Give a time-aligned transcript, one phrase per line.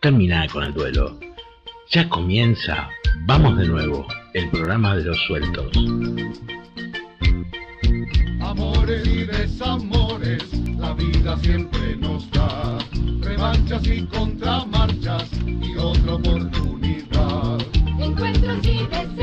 [0.00, 1.18] Dale, termina con el duelo.
[1.90, 2.88] Ya comienza,
[3.26, 5.70] vamos de nuevo, el programa de los sueltos.
[8.40, 10.44] Amores y desamores,
[10.78, 12.78] la vida siempre nos da
[13.22, 17.58] revanchas y contramarchas y otra oportunidad.
[17.98, 19.17] Encuentros y desencuentros,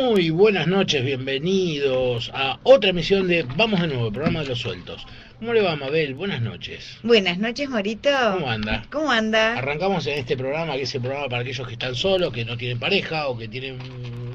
[0.00, 4.58] Muy buenas noches, bienvenidos a otra emisión de Vamos de nuevo, el programa de los
[4.58, 5.06] sueltos.
[5.38, 6.14] ¿Cómo le va, Mabel?
[6.14, 6.96] Buenas noches.
[7.02, 8.08] Buenas noches, Morito.
[8.32, 8.82] ¿Cómo anda?
[8.90, 9.58] ¿Cómo anda?
[9.58, 12.56] Arrancamos en este programa, que es el programa para aquellos que están solos, que no
[12.56, 13.76] tienen pareja o que tienen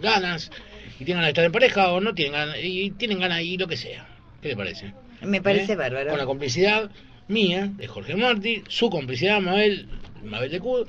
[0.02, 0.52] ganas
[1.00, 3.58] y tienen ganas de estar en pareja o no tienen ganas y tienen ganas y
[3.58, 4.06] lo que sea.
[4.44, 4.94] ¿Qué le parece?
[5.24, 5.76] Me parece ¿Eh?
[5.76, 6.12] bárbaro.
[6.12, 6.92] Con la complicidad
[7.28, 9.88] mía, de Jorge Martí, su complicidad, Mabel,
[10.24, 10.88] Mabel de Cud,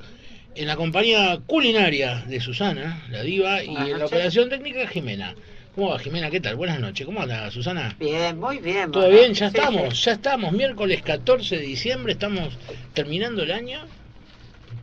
[0.57, 5.35] en la compañía culinaria de Susana, la diva, y en la operación técnica Jimena.
[5.75, 6.31] ¿Cómo va, Jimena?
[6.31, 6.55] ¿Qué tal?
[6.55, 7.05] Buenas noches.
[7.05, 7.95] ¿Cómo anda, Susana?
[7.99, 8.91] Bien, muy bien.
[8.91, 9.35] ¿Todo bien?
[9.35, 10.05] Ya sí, estamos, sí.
[10.05, 10.51] ya estamos.
[10.51, 12.57] Miércoles 14 de diciembre, estamos
[12.95, 13.85] terminando el año.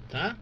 [0.07, 0.37] ¿Está?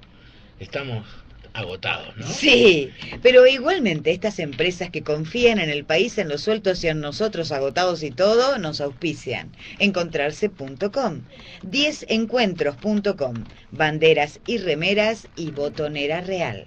[0.60, 1.06] Estamos
[1.54, 2.26] agotados, ¿no?
[2.26, 2.90] Sí,
[3.22, 7.52] pero igualmente estas empresas que confían en el país, en los sueltos y en nosotros
[7.52, 9.52] agotados y todo, nos auspician.
[9.78, 11.22] Encontrarse.com,
[11.62, 16.66] 10encuentros.com, banderas y remeras y botonera real.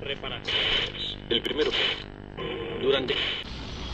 [0.00, 1.18] Reparaciones.
[1.28, 1.70] El primero.
[2.80, 3.14] Durante.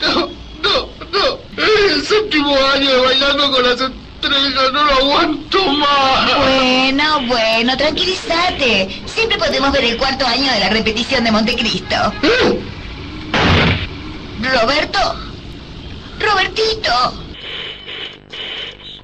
[0.01, 0.29] No,
[0.63, 1.39] no, no.
[1.57, 6.35] El séptimo año de bailando con las estrellas, no lo aguanto más.
[6.37, 9.03] Bueno, bueno, tranquilízate.
[9.05, 11.95] Siempre podemos ver el cuarto año de la repetición de Montecristo.
[12.23, 12.59] ¿Eh?
[14.41, 14.99] Roberto.
[16.19, 16.91] Robertito.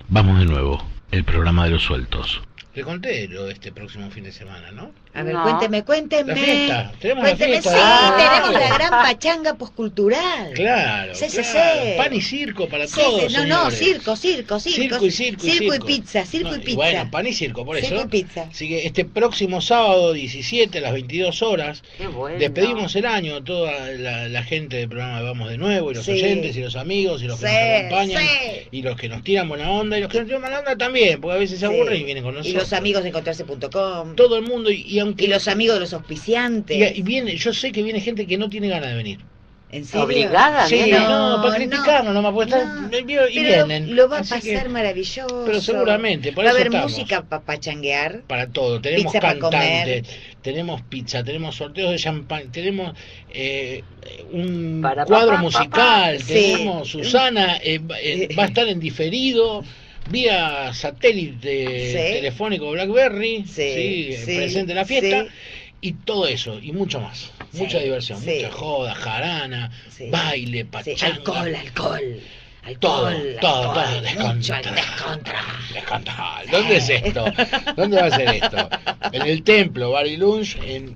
[0.10, 2.42] Vamos de nuevo, el programa de los sueltos.
[2.74, 4.92] Le conté lo de este próximo fin de semana, ¿no?
[5.14, 5.44] A ver, No.
[5.44, 6.34] cuénteme, cuénteme.
[6.34, 7.70] La fiesta, tenemos la Cuénteme, fiesta.
[7.72, 10.54] sí, Ah, tenemos la gran pachanga poscultural.
[10.54, 11.82] Claro, Sí, sí, claro.
[11.84, 11.90] sí.
[11.98, 13.34] Pan y circo para Sí, todos.
[13.34, 14.60] no, no, circo, circo, circo.
[15.00, 15.46] Circo y circo.
[15.48, 16.76] y Circo y pizza, circo No, y pizza.
[16.78, 18.06] Bueno, pan y circo, por Circo eso.
[18.06, 18.44] y pizza.
[18.50, 22.40] Así que este próximo sábado, 17 a las 22 horas, Qué bueno.
[22.40, 25.96] despedimos el año a toda la, la gente del programa de Vamos de Nuevo, y
[25.96, 26.12] los Sí.
[26.14, 28.68] oyentes, y los amigos, y los que Sí, nos acompañan, sí.
[28.72, 31.20] y los que nos tiran buena onda, y los que nos tiran buena onda también,
[31.20, 31.74] porque a veces se Sí.
[31.74, 32.61] aburren y vienen con nosotros.
[32.62, 34.16] Los amigos de encontrarse.com.
[34.16, 35.26] Todo el mundo, y, y aunque.
[35.26, 36.78] Y los amigos de los auspiciantes.
[36.78, 39.20] y- y viene, yo sé que viene gente que no tiene ganas de venir.
[39.74, 40.04] ¿En serio?
[40.06, 41.08] Obligada, Sí, nena.
[41.08, 43.96] no, para criticarnos nomás, porque están- y pero vienen.
[43.96, 45.44] Lo va a pasar que- maravilloso.
[45.46, 46.92] Pero seguramente, por Va a haber estamos.
[46.92, 48.24] música para pachanguear.
[48.28, 48.82] para todo.
[48.82, 50.10] Tenemos Pizza para cantantes,
[50.42, 52.94] tenemos pizza, tenemos sorteos de champán, tenemos
[53.34, 53.82] eh,
[54.34, 56.26] un Para cuadro pa, pa, musical, pa, pa.
[56.28, 57.04] tenemos Sí.
[57.04, 59.64] Susana, eh, va- eh, va a estar en diferido.
[60.10, 62.14] Vía satélite Sí.
[62.16, 65.26] telefónico Blackberry, Sí, sí, presente en la fiesta,
[65.80, 67.32] y todo eso, y mucho más.
[67.54, 69.72] Mucha diversión, mucha joda, jarana,
[70.10, 71.06] baile, pachanga.
[71.16, 72.20] alcohol, alcohol.
[72.80, 74.72] Todo, Alcohol, todo, todo, mucho descontra.
[74.74, 75.42] descontra.
[75.74, 76.44] Descontra.
[76.52, 77.26] ¿Dónde es esto?
[77.76, 78.70] ¿Dónde va a ser esto?
[79.12, 80.96] En el templo, Bar y Lunch, en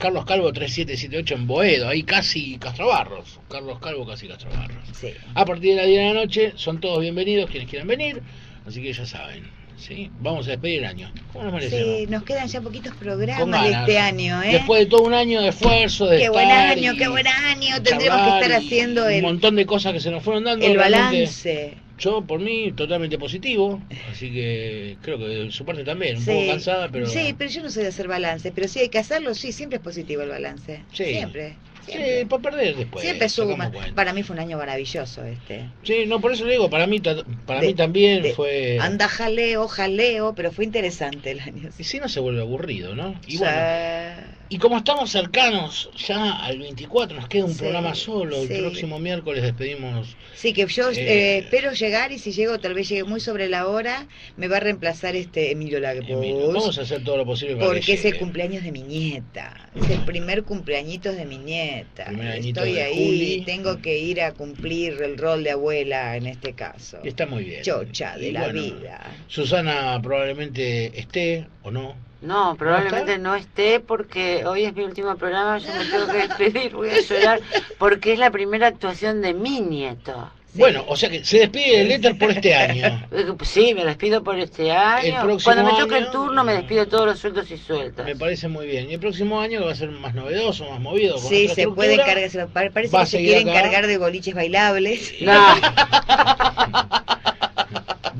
[0.00, 3.38] Carlos Calvo 3778 en Boedo, ahí casi Castrobarros.
[3.50, 4.78] Carlos Calvo casi Castrobarros.
[4.98, 5.12] Sí.
[5.34, 8.22] A partir de las 10 de la noche son todos bienvenidos quienes quieran venir,
[8.66, 9.50] así que ya saben.
[9.76, 10.10] ¿sí?
[10.20, 11.12] Vamos a despedir el año.
[11.32, 11.98] ¿Cómo nos merecemos?
[11.98, 14.52] Sí, nos quedan ya poquitos programas de este año, ¿eh?
[14.52, 17.82] Después de todo un año de esfuerzo, de Qué estar buen año, qué buen año.
[17.82, 20.64] Tendremos que estar haciendo un el, montón de cosas que se nos fueron dando.
[20.64, 21.76] el balance.
[22.00, 23.80] Yo, por mí, totalmente positivo,
[24.10, 26.30] así que creo que de su parte también, un Sí.
[26.30, 27.06] poco cansada, pero...
[27.06, 29.76] Sí, pero yo no soy de hacer balance, pero si hay que hacerlo, sí, siempre
[29.76, 30.82] es positivo el balance.
[30.92, 31.04] Sí.
[31.04, 31.56] Siempre.
[31.84, 32.20] siempre.
[32.20, 33.04] Sí, para perder después.
[33.04, 33.70] Siempre suma.
[33.94, 35.68] Para mí fue un año maravilloso este.
[35.82, 38.78] Sí, no, por eso le digo, para mí, para De- mí también de- fue...
[38.80, 41.68] Anda jaleo, jaleo, pero fue interesante el año.
[41.78, 43.14] Y si no se vuelve aburrido, ¿no?
[43.26, 47.60] Y O bueno, sea, y como estamos cercanos ya al 24, nos queda un Sí,
[47.60, 48.36] programa solo.
[48.42, 50.16] El próximo miércoles despedimos.
[50.34, 50.94] sí, que yo Eh.
[50.98, 54.56] eh, espero llegar y si llego, tal vez llegue muy sobre la hora, me va
[54.56, 56.04] a reemplazar este Emilio Lagos.
[56.08, 56.48] Emilio.
[56.48, 59.70] Vamos a hacer todo lo posible para Porque que es el cumpleaños de mi nieta.
[59.74, 62.10] Es el primer cumpleañitos de mi nieta.
[62.34, 62.94] Estoy ahí,
[63.38, 63.42] Juli.
[63.46, 66.98] tengo que ir a cumplir el rol de abuela en este caso.
[67.04, 67.62] Está muy bien.
[67.62, 69.10] Chocha de Y la bueno, vida.
[69.28, 72.09] Susana probablemente esté o no.
[72.22, 76.74] No, probablemente no esté porque hoy es mi último programa, yo me tengo que despedir,
[76.74, 77.40] voy a llorar,
[77.78, 80.30] porque es la primera actuación de mi nieto.
[80.52, 83.06] Bueno, o sea que se despide del éter por este año.
[83.12, 85.20] Eh, Sí, me despido por este año.
[85.20, 88.04] El próximo Cuando me toque año- el turno me despido todos los sueltos y sueltas.
[88.04, 88.90] Me parece muy bien.
[88.90, 91.14] Y el próximo año va a ser más novedoso, más movido.
[91.14, 91.94] con Sí, se puede estructura.
[91.94, 93.60] encargar, se- pa- parece Va a que se seguir quiere acá.
[93.60, 95.14] encargar de boliches bailables.
[95.20, 95.32] No,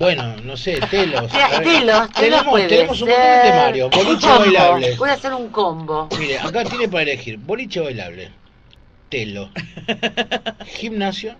[0.00, 1.30] Bueno, no sé, telos.
[1.62, 3.90] Telos, tenemos, un montón de temarios.
[3.90, 4.38] Boliche combo.
[4.38, 4.96] bailable.
[4.96, 6.08] Voy a hacer un combo.
[6.18, 8.30] Mire, acá tiene para elegir boliche bailable,
[9.10, 9.50] telo,
[10.64, 11.36] gimnasio,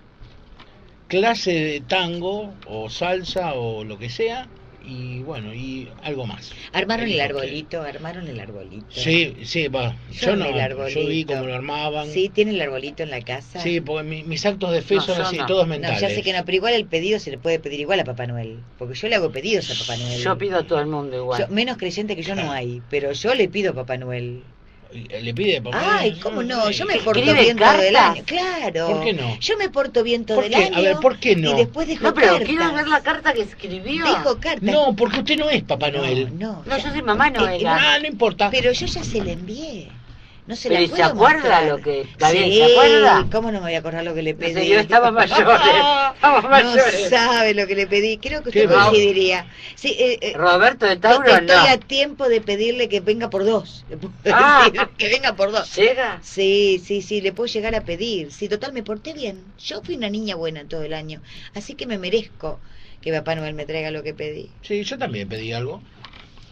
[1.09, 4.47] clase de tango o salsa o lo que sea
[4.83, 6.53] y bueno, y algo más.
[6.73, 8.87] Armaron el arbolito, armaron el arbolito.
[8.91, 9.97] Sí, sí, va.
[10.11, 10.47] Yo no,
[10.89, 12.09] yo vi cómo lo armaban.
[12.09, 13.61] Sí, tiene el arbolito en la casa.
[13.61, 15.47] Sí, porque mi- mis actos de fe No, son así, no.
[15.47, 16.01] todos No, mentales.
[16.01, 18.27] ya sé que no, pero igual el pedido se le puede pedir igual a Papá
[18.27, 18.59] Noel.
[18.79, 20.21] Porque yo le hago pedidos a Papá Noel.
[20.21, 21.41] Yo pido a todo el mundo igual.
[21.43, 24.43] Yo- menos creyente que yo no hay, pero yo le pido a Papá Noel.
[24.93, 25.99] Le pide papá.
[26.01, 26.69] Ay, ¿cómo no?
[26.71, 28.11] Yo me ¿Qué- porto ¿Escribe bien todo el cartas?
[28.17, 28.23] año.
[28.27, 28.87] Claro.
[28.89, 29.39] ¿Por qué no?
[29.39, 30.77] Yo me porto bien todo ¿Por el año.
[30.77, 31.51] A ver, ¿por qué no?
[31.53, 32.49] Y después dejo No, pero cartas.
[32.49, 34.05] quiero ver la carta que escribió.
[34.05, 34.63] Dejo cartas.
[34.63, 36.37] No, porque usted no es Papá Noel.
[36.39, 37.79] No, No, ya- yo soy mamá Eh, Noela.
[37.81, 38.51] Ah, no importa.
[38.51, 39.89] Pero yo ya se le envié.
[40.51, 41.65] No se Pero la ¿y se puedo acuerda mostrar.
[41.69, 43.27] lo que- está bien, Sí, se acuerda?
[43.31, 44.49] ¿Cómo no me voy a acordar lo que le pedí?
[44.55, 47.09] Dice, yo estaba No mayores.
[47.09, 48.19] sabe lo que le pedí.
[48.19, 49.47] Creo que ¿Qué usted coincidiría.
[49.77, 51.69] Sí, eh, eh, Roberto de Tauro estoy no.
[51.69, 53.85] a tiempo de pedirle que venga por dos.
[53.89, 54.69] Puedo Ah.
[54.99, 55.73] que venga por dos.
[55.77, 56.19] ¿Llega?
[56.21, 58.33] Sí, sí, sí, le puedo llegar a pedir.
[58.33, 59.45] Sí, total, me porté bien.
[59.65, 61.23] Yo fui una niña buena todo el año.
[61.55, 62.59] Así que me merezco
[63.03, 64.51] que Papá Noel me traiga lo que pedí.
[64.63, 65.81] Sí, yo también pedí algo.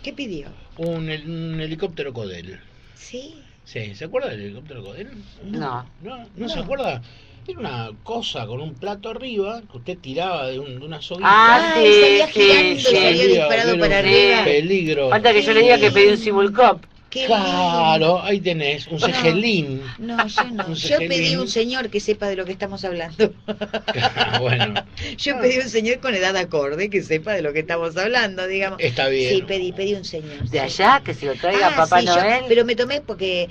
[0.05, 0.51] ¿Qué pidió?
[0.77, 2.61] Un, un helicóptero Codel.
[2.95, 3.43] Sí.
[3.69, 5.09] Sí, ¿se acuerda del helicóptero Codel?
[5.45, 5.85] No.
[6.01, 6.17] ¿No?
[6.17, 6.49] ¿No, No.
[6.49, 7.03] se acuerda?
[7.47, 11.29] Era una cosa con un plato arriba que usted tiraba de, un, de una soguita.
[11.31, 12.97] Ah, sí, salía sí, girando y sí.
[12.97, 14.45] salía disparado para arriba.
[14.45, 15.11] Peligro.
[15.11, 16.83] Falta que yo le diga que pedí un Simulcop.
[17.11, 19.41] Qué Claro, ahí tenés, un cejelín.
[19.41, 19.85] lindo.
[19.99, 20.75] No, yo no.
[20.75, 23.33] Yo pedí un señor que sepa de lo que estamos hablando.
[24.41, 24.75] bueno,
[25.17, 28.79] Yo pedí un señor con edad acorde que sepa de lo que estamos hablando, digamos.
[28.81, 29.35] está bien.
[29.37, 30.43] Sí, pedí, pedí un señor.
[30.43, 30.59] De sí.
[30.59, 32.45] allá, que se lo traiga Ah, Papá sí, yo- Noel.
[32.47, 33.49] pero me tomé porque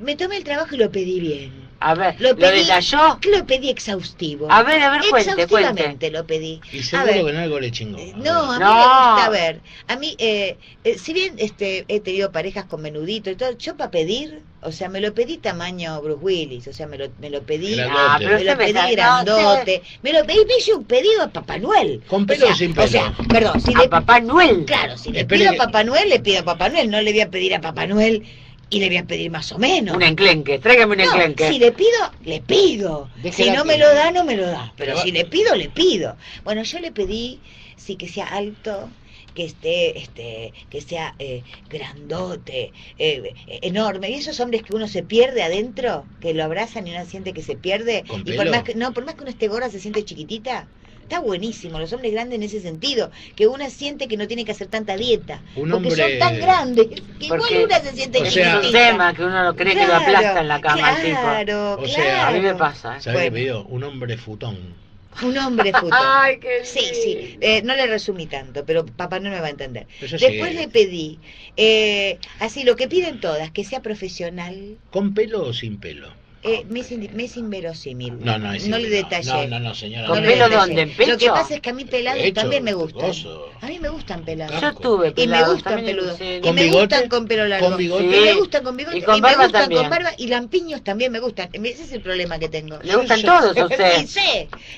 [0.00, 1.65] me tomé el trabajo y lo pedí bien.
[1.80, 3.18] A ver, Lo ¿lo, pedí, detalló?
[3.30, 4.50] lo pedí exhaustivo.
[4.50, 6.60] A ver, a ver, cuente, Exhaustivamente lo pedí.
[6.72, 7.98] Y A seguro ver, que en algo le chingó.
[7.98, 8.74] eh, A No, a mí No.
[8.74, 9.62] me gusta a ver.
[9.86, 13.76] A mí, eh, eh, si bien este, he tenido parejas con menudito y todo, yo
[13.76, 17.30] para pedir, o sea, me lo pedí tamaño Bruce Willis, o sea, me lo, me
[17.30, 17.74] lo pedí.
[17.76, 18.00] Grandote.
[18.00, 21.22] Ah, pero Me lo me pedí no, grandote, me lo pedí, me hice un pedido
[21.22, 22.02] a Papá Noel.
[22.08, 22.88] ¿Con O pelo o sea, sin O pelo?
[22.88, 24.64] sea, perdón, si A le, Papá Noel.
[24.66, 27.12] claro, si le Espere pido a Papá Noel, le pido a Papá Noel, no le
[27.12, 28.26] voy a pedir a Papá Noel
[28.68, 29.96] y le voy a pedir más o menos.
[29.96, 31.48] Un enclenque, tráigame un No, enclenque.
[31.48, 33.08] si le pido, le pido.
[33.22, 34.72] Déjela si no me lo da, no me lo da.
[34.76, 36.16] Pero Pero- si le pido, le pido.
[36.44, 37.40] Bueno, yo le pedí,
[37.76, 38.88] sí, que sea alto,
[39.34, 44.10] que esté, este, que sea eh, grandote, eh, enorme.
[44.10, 47.42] Y esos hombres que uno se pierde adentro, que lo abrazan y uno siente que
[47.42, 48.02] se pierde.
[48.08, 50.66] ¿Con y por más que, no, por más que uno esté gorda, se siente chiquitita.
[51.06, 54.50] Está buenísimo, los hombres grandes en ese sentido, que uno siente que no tiene que
[54.50, 58.18] hacer tanta dieta, Un porque hombre- son tan grandes, que Porque igual una se siente
[58.18, 60.88] o es un tema que uno no cree que lo Claro, aplasta en la cama
[60.88, 61.20] al tipo.
[61.20, 62.22] Claro, O sea, claro.
[62.28, 63.00] A mí me pasa, ¿eh?
[63.00, 63.36] ¿Sabe qué Bueno.
[63.36, 63.64] pidió?
[63.66, 64.74] Un hombre futón.
[65.22, 65.92] Un hombre futón.
[65.96, 69.50] Ay, qué Sí, sí, eh, no le resumí tanto, pero papá no me va a
[69.50, 69.86] entender.
[70.00, 71.20] Después le pedí,
[71.56, 76.12] eh, así lo que piden todas, que sea profesional, ¿Con pelo o sin pelo?
[76.42, 78.18] Eh, me, es, in- me es inverosímil.
[78.20, 79.48] No, no, es no le detallé.
[79.48, 80.06] No, no, no, señora.
[80.06, 80.82] ¿Con no pelo dónde?
[80.82, 81.32] ¿En Lo que pecho?
[81.34, 83.02] pasa es que a mí pelados Pecho, también me gustan.
[83.08, 83.50] gozo.
[83.60, 84.60] A mí me gustan pelados.
[84.60, 86.18] Yo tuve Y me pelados, gustan también peludos.
[86.18, 86.24] sí.
[86.24, 86.80] Y ¿Con me bigote?
[86.82, 87.68] gustan con pelo largo.
[87.68, 88.04] ¿Con bigote?
[88.04, 88.20] Y Sí.
[88.20, 88.98] me gustan con bigote.
[88.98, 89.80] Y con me barba gustan también.
[89.82, 90.10] con barba.
[90.18, 91.48] Y lampiños también me gustan.
[91.52, 92.78] Ese es el problema que tengo.
[92.82, 93.96] Le gustan yo- todos a usted.
[94.06, 94.20] Sí,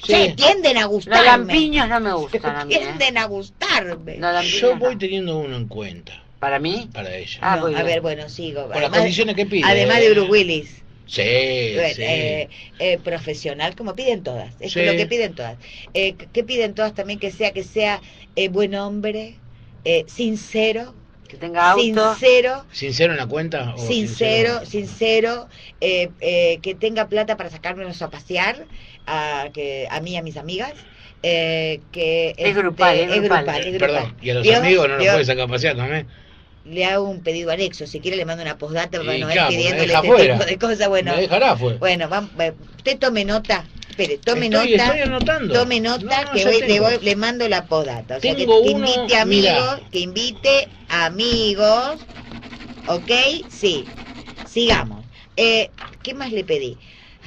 [0.05, 0.13] Sí.
[0.13, 1.25] sé, tienden a Los gustarme.
[1.27, 2.75] lampiños no me gustan a mí.
[2.75, 2.79] ¿eh?
[2.79, 4.17] Tienden a gustarme.
[4.19, 4.79] Los Yo no.
[4.81, 6.89] voy teniendo uno en cuenta ¿Para mí?
[6.95, 7.39] para ella.
[7.43, 8.69] Ah, No, a ver, bueno, sigo.
[8.69, 9.65] Por las condiciones que pide.
[9.67, 10.83] Además de Bruce Willis.
[11.09, 12.49] Sí, eh,
[12.79, 14.55] eh, profesional, como piden todas.
[14.61, 14.81] Es Sí.
[14.85, 15.59] lo que piden todas.
[15.95, 17.19] Eh, ¿Qué piden todas también?
[17.19, 18.03] Que sea, que sea
[18.37, 19.43] eh, buen hombre,
[19.85, 20.95] eh, sincero
[21.29, 22.15] Que tenga auto.
[22.15, 23.75] sincero, ¿Sincero en la cuenta?
[23.75, 25.49] o sincero, sincero,
[25.81, 28.67] eh, eh, que tenga plata para sacármelos a pasear,
[29.07, 30.87] a, que, a mí y a mis amigas.
[31.23, 33.45] eh, que Es grupal, es grupal.
[33.45, 33.89] grupal, es grupal.
[33.89, 36.07] Perdón, y a los amigos no los puedes sacar a pasear también.
[36.69, 39.93] Le hago un pedido anexo, si quiere le mando una postdata para no claro, pidiéndole
[39.95, 40.01] este
[40.33, 40.89] tipo de cosas.
[40.89, 41.79] Bueno, Me dejará, pues.
[41.79, 42.31] bueno, vamos,
[42.77, 44.85] usted tome nota, espere, tome Estoy- nota.
[44.87, 45.55] estoy anotando.
[45.55, 48.17] Tome nota No, no, que voy- le, voy- le mando la postdata.
[48.17, 49.81] O sea, que, Tengo que uno, invite amigos, mirá.
[49.91, 52.07] que invite amigos,
[52.87, 53.11] ¿ok?
[53.49, 53.89] Sí,
[54.45, 55.05] sigamos.
[55.37, 55.71] Eh,
[56.03, 56.79] ¿Qué más le pedí?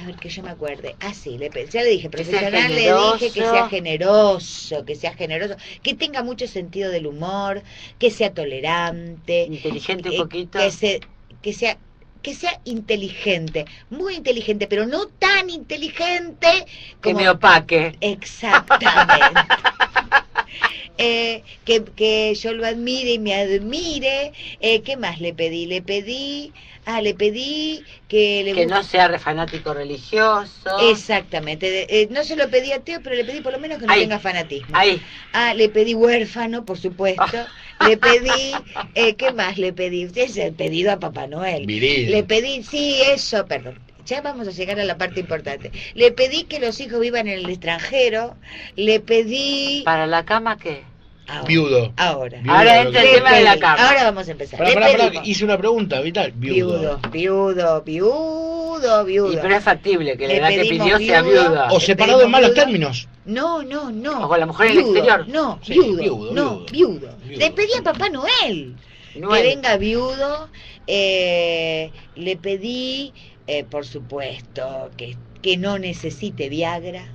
[0.02, 0.96] A ver, que yo me acuerde.
[1.00, 4.96] Ah, sí, le pedí, ya le dije, Que profesional le dije que sea generoso, que
[4.96, 7.62] sea generoso, que tenga mucho sentido del humor,
[7.98, 10.58] que sea tolerante, Inteligente un eh, poquito.
[10.58, 11.00] que, se,
[11.40, 11.78] que sea
[12.22, 16.64] que sea inteligente, muy inteligente, pero no tan inteligente
[17.00, 17.96] Que como me opaque.
[18.00, 19.14] Exactamente.
[20.98, 24.32] Eh, que, que yo lo admire y me admire.
[24.60, 25.66] Eh, ¿Qué más le pedí?
[25.66, 26.52] Le pedí,
[26.84, 30.70] ah, le pedí que le Que no sea re fanático religioso.
[30.90, 31.70] Exactamente.
[31.70, 33.86] De- eh, no se lo pedí a Teo, pero le pedí por lo menos que
[33.86, 34.02] no Ahí.
[34.02, 34.76] tenga fanatismo.
[34.76, 35.00] Ahí.
[35.32, 37.38] Ah, le pedí huérfano, por supuesto.
[37.80, 40.06] Le pedí, eh, ¿qué más le pedí?
[40.06, 41.66] Usted es el pedido a Papá Noel.
[41.66, 42.10] Viril.
[42.12, 43.80] Le pedí, sí, eso, perdón.
[44.06, 45.70] Ya vamos a llegar a la parte importante.
[45.94, 48.36] Le pedí que los hijos vivan en el extranjero.
[48.76, 49.82] Le pedí...
[49.84, 50.82] ¿Para la cama qué?
[51.28, 51.92] Ahora, Viudo.
[51.96, 52.38] Ahora.
[52.40, 53.88] Viudo, Ahora entra el tema de la cama.
[53.88, 54.58] Ahora vamos a empezar.
[54.58, 55.28] Pará, Le pará, pará, pedimos.
[55.28, 56.32] hice una pregunta, Vital.
[56.34, 56.98] Viudo.
[57.10, 59.32] Viudo, viudo, viudo, viudo.
[59.32, 61.48] Y pero es factible que la edad que pidió sea viudo.
[61.48, 61.68] viuda.
[61.70, 62.62] O separado en malos viudo.
[62.64, 63.08] términos.
[63.24, 64.24] No, no, no.
[64.24, 65.28] O con la mujer en el exterior.
[65.28, 66.58] No, Sí, viudo, viudo, no.
[66.70, 67.14] Viudo.
[67.28, 68.74] Le pedí a Papá Noel
[69.14, 69.42] Noel.
[69.42, 70.48] que venga viudo.
[70.88, 73.12] eh, le pedí,
[73.46, 77.06] eh, por supuesto, que, que no necesite Viagra.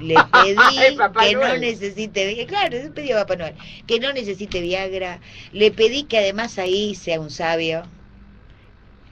[0.00, 0.56] Le pedí
[1.20, 1.60] que no Noel.
[1.60, 2.46] necesite Viagra.
[2.46, 3.54] Claro, le pedí a Papá Noel.
[3.86, 5.20] Que no necesite Viagra.
[5.52, 7.82] Le pedí que además ahí sea un sabio.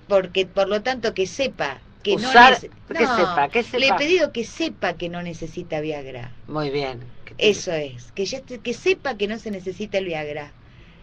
[0.09, 3.49] Porque, por lo tanto, que sepa que Usar- no ¿qué No, sepa?
[3.49, 3.79] ¿Qué sepa?
[3.79, 6.31] Le he pedido que sepa que no necesita Viagra.
[6.47, 7.01] Muy bien.
[7.25, 10.53] Que Eso es, que ya que sepa que no se necesita el Viagra.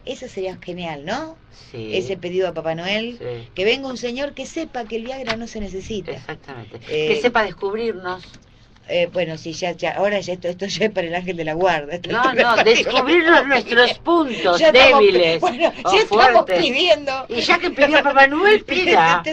[0.06, 1.38] Eso sería genial, ¿no?
[1.72, 1.96] Sí.
[1.96, 3.18] Ese pedido a Papá Noel.
[3.20, 3.50] Sí.
[3.56, 6.12] Que venga un señor que sepa que el Viagra no se necesita.
[6.12, 6.78] Exactamente.
[6.90, 8.24] Eh, que sepa descubrirnos.
[8.90, 11.46] Eh, bueno, sí, ya, ya, ahora ya esto, esto ya es para el ángel de
[11.46, 11.98] la guarda.
[12.10, 15.40] No, no, descubrirnos nuestros puntos Ya estamos- débiles.
[15.40, 17.26] Bueno, ya estamos pidiendo.
[17.30, 19.24] Y ya que pidió Papá Noel, pida.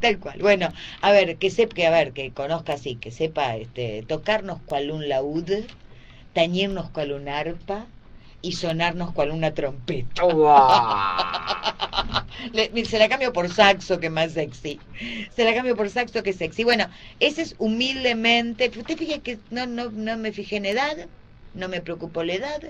[0.00, 0.38] Tal cual.
[0.40, 4.62] Bueno, a ver, que sepa, que a ver, que conozca así, que sepa este, tocarnos
[4.62, 5.50] cual un laúd,
[6.32, 7.84] tañirnos cual un arpa
[8.44, 10.22] y sonarnos cual una trompeta.
[12.52, 14.78] Le- se la cambio por saxo, que más sexy.
[15.34, 16.64] Se la cambio por saxo, que sexy.
[16.64, 16.86] Bueno,
[17.20, 18.70] ese es humildemente.
[18.76, 20.96] Usted fíjese que no, no, no me fijé en edad,
[21.54, 22.62] no me preocupó la edad.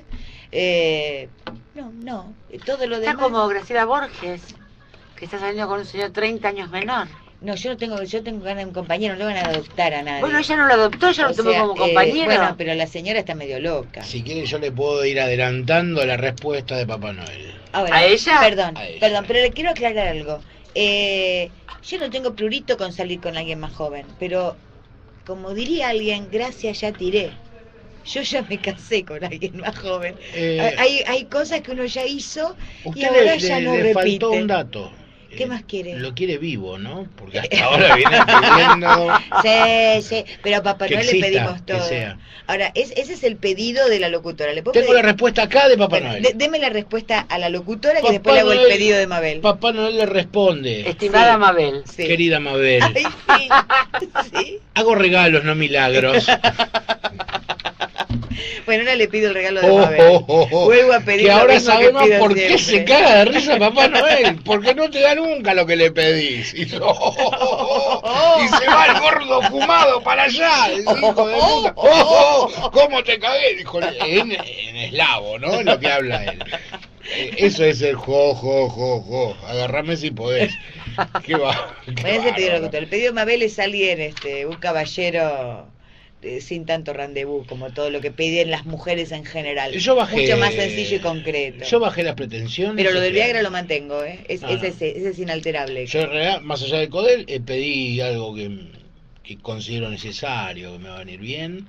[0.53, 1.29] Eh,
[1.75, 2.33] no, no.
[2.65, 3.25] Todo lo Está demás.
[3.25, 4.43] como Graciela Borges,
[5.17, 7.09] que está saliendo con un señor 30 años menor.
[7.45, 9.95] No, yo no tengo, yo tengo ganas de un compañero, no le van a adoptar
[9.95, 10.23] a nadie.
[10.23, 12.25] Bueno, ella no lo adoptó, ella O lo tomó sea, como eh, compañero.
[12.25, 14.03] bueno, pero la señora está medio loca.
[14.03, 17.55] Si quiere yo le puedo ir adelantando la respuesta de Papá Noel.
[17.73, 18.41] Ahora, ¿A ella?
[18.41, 19.01] Perdón, A ella.
[19.01, 20.45] perdón, pero le quiero aclarar algo.
[20.75, 24.61] Eh, yo no tengo prurito con salir con alguien más joven, pero
[25.25, 27.41] como diría alguien, gracias ya tiré.
[28.05, 30.19] Yo ya me casé con alguien más joven.
[30.33, 32.57] Eh, hay, hay cosas que uno ya hizo
[32.93, 33.95] y ahora le, ya le- no le repite.
[33.95, 34.93] faltó un dato.
[35.37, 35.99] ¿Qué Eh, más quiere?
[35.99, 37.07] Lo quiere vivo, ¿no?
[37.17, 39.09] Porque hasta ahora viene pidiendo
[39.43, 41.89] Sí, sí, pero a Papá Noel le pedimos que todo.
[41.89, 42.19] sea.
[42.47, 44.53] Ahora, es, ese es el pedido de la locutora.
[44.53, 44.97] ¿Le puedo Tengo pedir?
[45.03, 46.23] la respuesta acá de Papá Bueno, Noel.
[46.23, 49.41] de- deme la respuesta a la locutora que después le hago el pedido de Mabel.
[49.41, 51.39] Papá Noel le responde, Estimada Sí.
[51.39, 51.83] Mabel.
[51.87, 52.07] Sí.
[52.07, 53.05] querida Mabel, Ay,
[53.39, 53.49] sí.
[54.39, 54.59] Sí.
[54.75, 56.27] hago regalos, no milagros.
[58.67, 60.01] Bueno, ahora le pido el regalo de Oh, Mabel.
[60.01, 60.65] oh, oh, oh.
[60.67, 62.59] Vuelvo a pedir que ahora que sabemos por qué siempre.
[62.59, 66.55] se caga de risa Papá Noel, porque no te da nunca lo que le pedís.
[66.55, 71.75] Y, oh, oh, se va el gordo fumado para allá, el hijo de puta.
[72.73, 73.55] ¿Cómo te cagué?
[73.57, 75.63] Dijo en, en eslavo, ¿no?
[75.63, 76.43] Lo que habla él.
[77.07, 79.37] Eh, Eso es el jo, jo, jo, jo.
[79.47, 80.55] Agarrame si podés.
[81.23, 81.77] Qué va.
[81.85, 82.17] qué.
[82.73, 85.67] El pedido de Mabel es alguien, este, un caballero
[86.25, 89.73] eh, sin tanto rendezvous, como todo lo que piden las mujeres en general.
[89.73, 90.23] Yo bajé.
[90.23, 91.65] Mucho más sencillo y concreto.
[91.65, 92.77] Yo bajé las pretensiones.
[92.77, 94.25] Pero lo del Viagra lo mantengo, ¿eh?
[94.29, 94.65] Es, No, ese, no.
[94.75, 95.87] ese- ese es inalterable.
[95.87, 98.69] Yo en realidad, más allá del Codel, eh, pedí algo que,
[99.23, 101.67] que considero necesario, que me va a venir bien.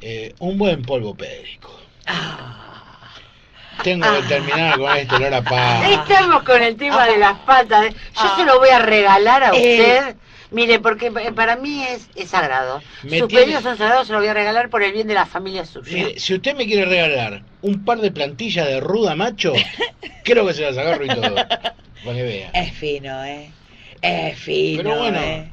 [0.00, 1.76] eh, un buen polvo pédrico.
[2.06, 3.10] Ah.
[3.82, 4.18] Tengo Ah.
[4.22, 5.90] que terminar con este olor a paz.
[5.90, 7.92] Estamos con el tema de las patas.
[7.92, 8.34] Yo Ah.
[8.36, 9.98] se lo voy a regalar a Eh.
[10.00, 10.16] usted
[10.50, 12.80] Mire, porque eh, para mí es, es sagrado.
[13.02, 15.14] Me Sus tiene- pedidos son sagrados, se los voy a regalar por el bien de
[15.14, 15.92] la familia suya.
[15.92, 19.52] Mire, si usted me quiere regalar un par de plantillas de ruda macho,
[20.24, 21.34] creo que se las agarro y todo.
[21.34, 22.50] Para que vea.
[22.54, 23.50] Es fino, ¿eh?
[24.00, 24.82] Es fino.
[24.84, 25.48] Pero bueno, ¿eh?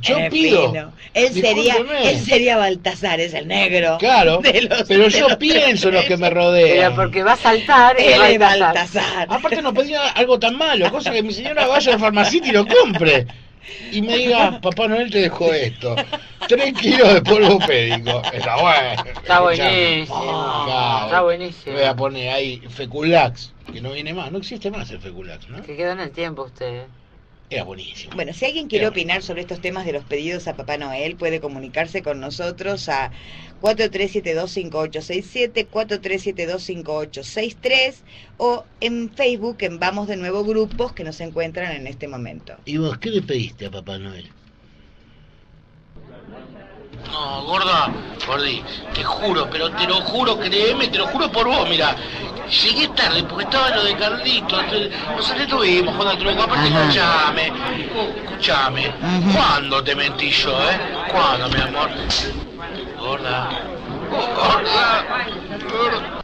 [0.00, 0.70] yo Es pido.
[0.72, 0.92] fino.
[1.12, 3.98] Él sería, él sería Baltasar, es el negro.
[3.98, 6.96] Claro, de los- pero de yo los pienso en los que me Pero rodean.
[6.96, 8.58] porque va a saltar, Él es Baltasar.
[8.74, 9.26] Baltasar.
[9.30, 12.66] Aparte no pedía algo tan malo, cosa que mi señora vaya al farmacito y lo
[12.66, 13.26] compre.
[13.92, 15.96] Y me diga, Papá Noel te dejó esto.
[16.48, 18.22] Tres kilos de polvo pédico.
[18.32, 19.04] Está bueno.
[19.06, 20.64] Está buenísimo.
[20.66, 21.06] Claro.
[21.06, 21.76] Está buenísimo.
[21.76, 24.32] Voy a poner ahí Feculax, que no viene más.
[24.32, 25.62] No existe más el Feculax, ¿no?
[25.62, 26.86] Que quedó en el tiempo usted.
[27.50, 28.14] Era buenísimo.
[28.14, 31.40] Bueno, si alguien quiere opinar sobre estos temas de los pedidos a Papá Noel, puede
[31.40, 33.10] comunicarse con nosotros a
[33.60, 37.94] 43725867, 43725863
[38.36, 42.54] o en Facebook en Vamos de Nuevo Grupos que nos encuentran en este momento.
[42.64, 44.30] ¿Y vos qué le pediste a Papá Noel?
[47.08, 47.90] No, gorda,
[48.26, 48.62] gordi,
[48.94, 51.96] te juro, pero te lo juro, créeme, te lo juro por vos, mira.
[52.48, 56.42] Llegué tarde porque estaba lo de Carlito, entonces, nos entretuvimos jugando al truco.
[56.42, 56.80] Aparte, Ajá.
[56.82, 57.52] escuchame,
[58.24, 58.92] escuchame.
[59.32, 60.78] ¿Cuándo te mentí yo, eh?
[61.10, 61.90] ¿Cuándo, mi amor?
[62.98, 63.50] Gorda,
[64.10, 65.26] gorda,
[65.68, 66.22] gorda.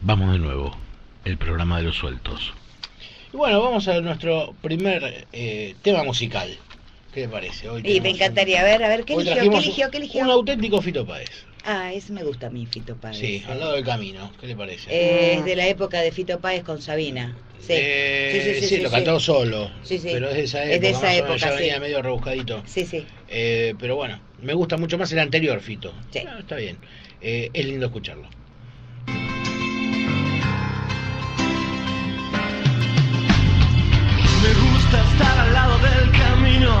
[0.00, 0.76] Vamos de nuevo,
[1.24, 2.52] el programa de los sueltos.
[3.32, 6.58] Y bueno, vamos a nuestro primer eh, tema musical.
[7.12, 7.68] ¿Qué le parece?
[7.68, 9.34] Hoy Y me un- encantaría, a ver, a ver, ¿qué eligió?
[9.50, 9.90] ¿Qué eligió?
[9.90, 10.22] ¿Qué eligió?
[10.24, 11.28] Un auténtico Fito Páez.
[11.64, 13.18] Ah, ese me gusta a mí, Fito Páez.
[13.18, 14.32] Sí, al lado del camino.
[14.40, 14.90] ¿Qué le parece?
[14.90, 17.36] Eh, Es de la época de Fito Páez con Sabina.
[17.60, 18.94] Sí, Eh, sí, sí, sí, lo sí.
[18.94, 19.70] cantó solo.
[19.84, 20.08] Sí, sí.
[20.10, 20.80] Pero es de esa Es época.
[20.80, 21.62] de esa más o menos, época, ya sí.
[21.62, 22.62] venía medio rebuscadito.
[22.66, 23.06] Sí, sí.
[23.28, 25.94] Eh, pero bueno, me gusta mucho más el anterior, Fito.
[26.10, 26.20] Sí.
[26.26, 26.78] Ah, está bien.
[27.20, 28.28] Eh, es lindo escucharlo.
[34.42, 36.80] Me gusta estar al lado del camino,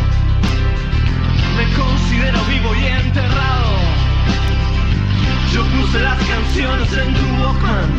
[1.61, 3.73] Me considero vivo y enterrado.
[5.53, 7.89] Yo puse las canciones en tu Walkman.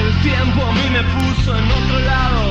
[0.00, 2.42] El tiempo a mí me puso en otro lado.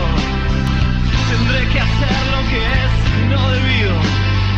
[1.32, 2.94] Tendré que hacer lo que es
[3.32, 3.96] no debido.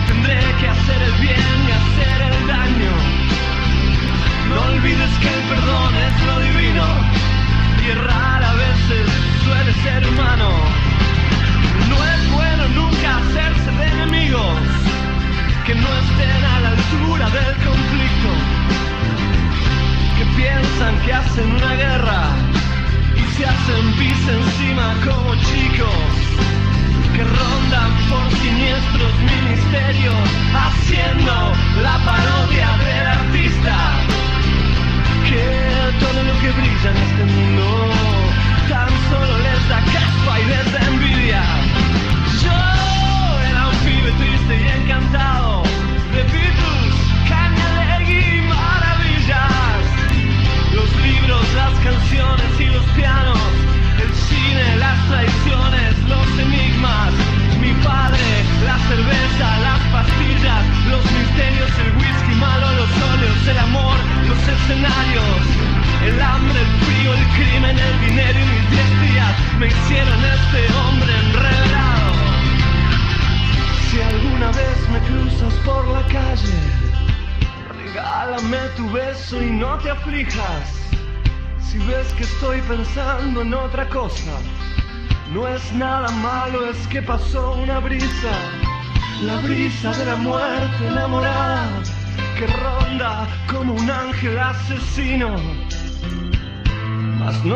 [0.09, 2.93] Tendré que hacer el bien y hacer el daño.
[4.49, 6.72] No olvides que el perdón es lo divino.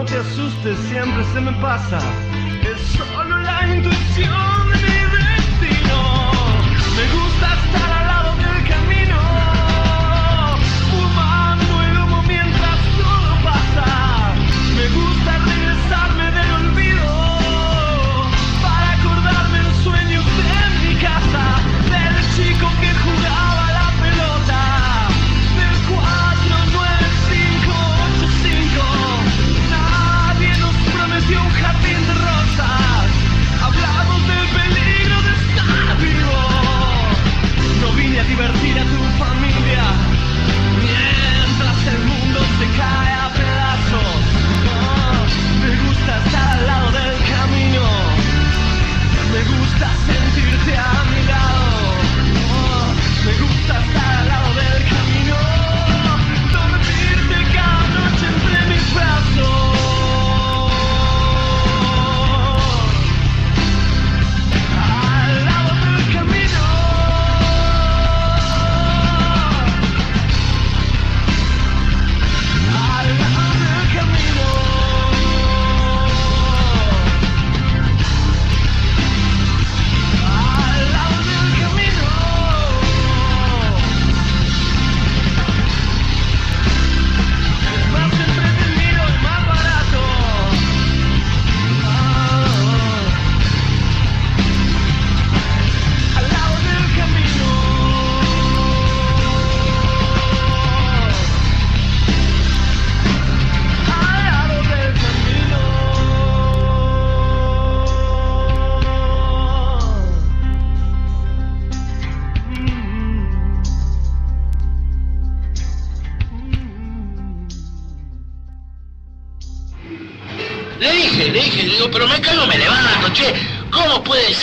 [0.07, 1.99] Te asustes, siempre se me pasa,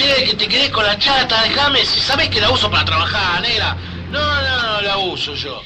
[0.05, 1.43] ¿Cómo puede ser que te quedes con la chata?
[1.45, 3.75] Déjame, si sabes que la uso para trabajar, negra.
[4.11, 5.63] No, no, no la uso yo.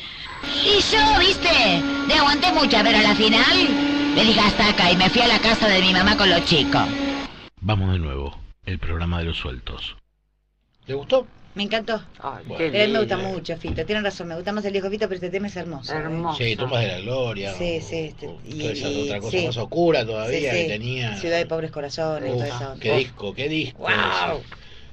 [0.64, 4.96] Y yo, viste, te aguanté mucho, pero a la final le dije hasta acá y
[4.96, 6.82] me fui a la casa de mi mamá con los chicos.
[7.60, 9.96] Vamos de nuevo, el programa de los sueltos.
[10.86, 11.26] ¿Te gustó?
[11.54, 12.00] Me encantó.
[12.20, 12.56] Ay, Bueno.
[12.64, 13.84] qué Pero a mí me gusta mucho, Fito.
[13.84, 15.92] Tienen razón, me gusta más el viejo Fito, pero este tema es hermoso.
[15.92, 15.96] ¿eh?
[15.96, 16.38] Hermoso.
[16.44, 17.52] Sí, Tumbas de la Gloria.
[17.54, 19.46] Sí, o- sí, este, o y- toda esa y- otra cosa sí.
[19.46, 20.56] más oscura Sí, todavía sí.
[20.56, 21.16] que tenía.
[21.16, 22.80] Ciudad de Pobres Corazones Uf, toda esa onda.
[22.82, 23.78] qué disco, qué disco.
[23.78, 24.42] Wow.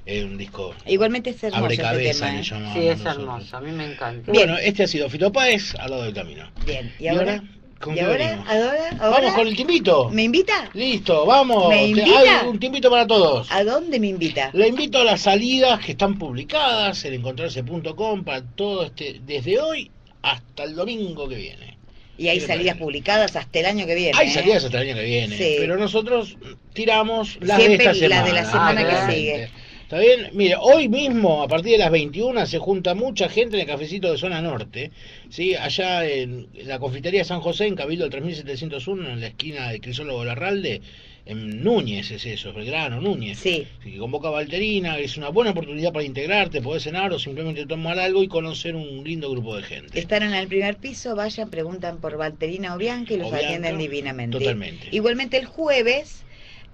[0.06, 0.74] Es un disco.
[0.86, 2.36] Igualmente es hermoso Abre este cabeza, tema.
[2.36, 2.74] le ¿eh?
[2.74, 4.32] Sí, es hermoso, a mí me encanta.
[4.32, 4.46] Bien.
[4.48, 6.50] Bueno, este ha sido Fito Páez al lado del camino.
[6.66, 7.44] Bien, ¿y ahora?
[7.80, 8.18] ¿Con ¿Y qué ahora?
[8.18, 8.48] venimos?
[8.50, 8.90] ¿Ahora?
[9.00, 9.18] ¿Ahora?
[9.20, 10.10] Vamos con el timbito.
[10.10, 10.70] ¿Me invita?
[10.74, 11.70] Listo, vamos.
[11.70, 12.20] ¿Me invita?
[12.42, 13.52] hay un timbito para todos.
[13.52, 14.50] ¿A dónde me invita?
[14.54, 19.92] Le invito a las salidas que están publicadas en encontrarse.com para todo este, desde hoy
[20.22, 21.78] hasta el domingo que viene.
[22.18, 24.18] Y hay ¿Qué te salidas publicadas hasta el año que viene.
[24.18, 24.32] Hay ¿eh?
[24.34, 25.56] salidas hasta el año que viene, Sí.
[25.60, 26.38] pero nosotros
[26.74, 28.26] tiramos las Siempre de esta las semana.
[28.26, 29.50] de la semana que sigue.
[29.86, 30.32] ¿Está bien?
[30.34, 34.12] Mire, hoy mismo, a partir de las 21, se junta mucha gente en el cafecito
[34.12, 34.90] de Zona Norte,
[35.30, 35.54] ¿sí?
[35.54, 40.82] allá en la confitería San José, en Cabildo 3701, en la esquina de Crisólogo Larralde,
[41.28, 43.38] en Núñez es eso, Belgrano, Núñez.
[43.38, 43.68] Sí.
[43.84, 48.00] Que convoca a Valterina, es una buena oportunidad para integrarte, poder cenar o simplemente tomar
[48.00, 50.00] algo y conocer un lindo grupo de gente.
[50.00, 53.48] Están en el primer piso, vayan, preguntan por Valterina o Bianca y los O Bianca,
[53.50, 54.40] atienden divinamente.
[54.40, 54.88] totalmente.
[54.92, 56.25] Igualmente el jueves,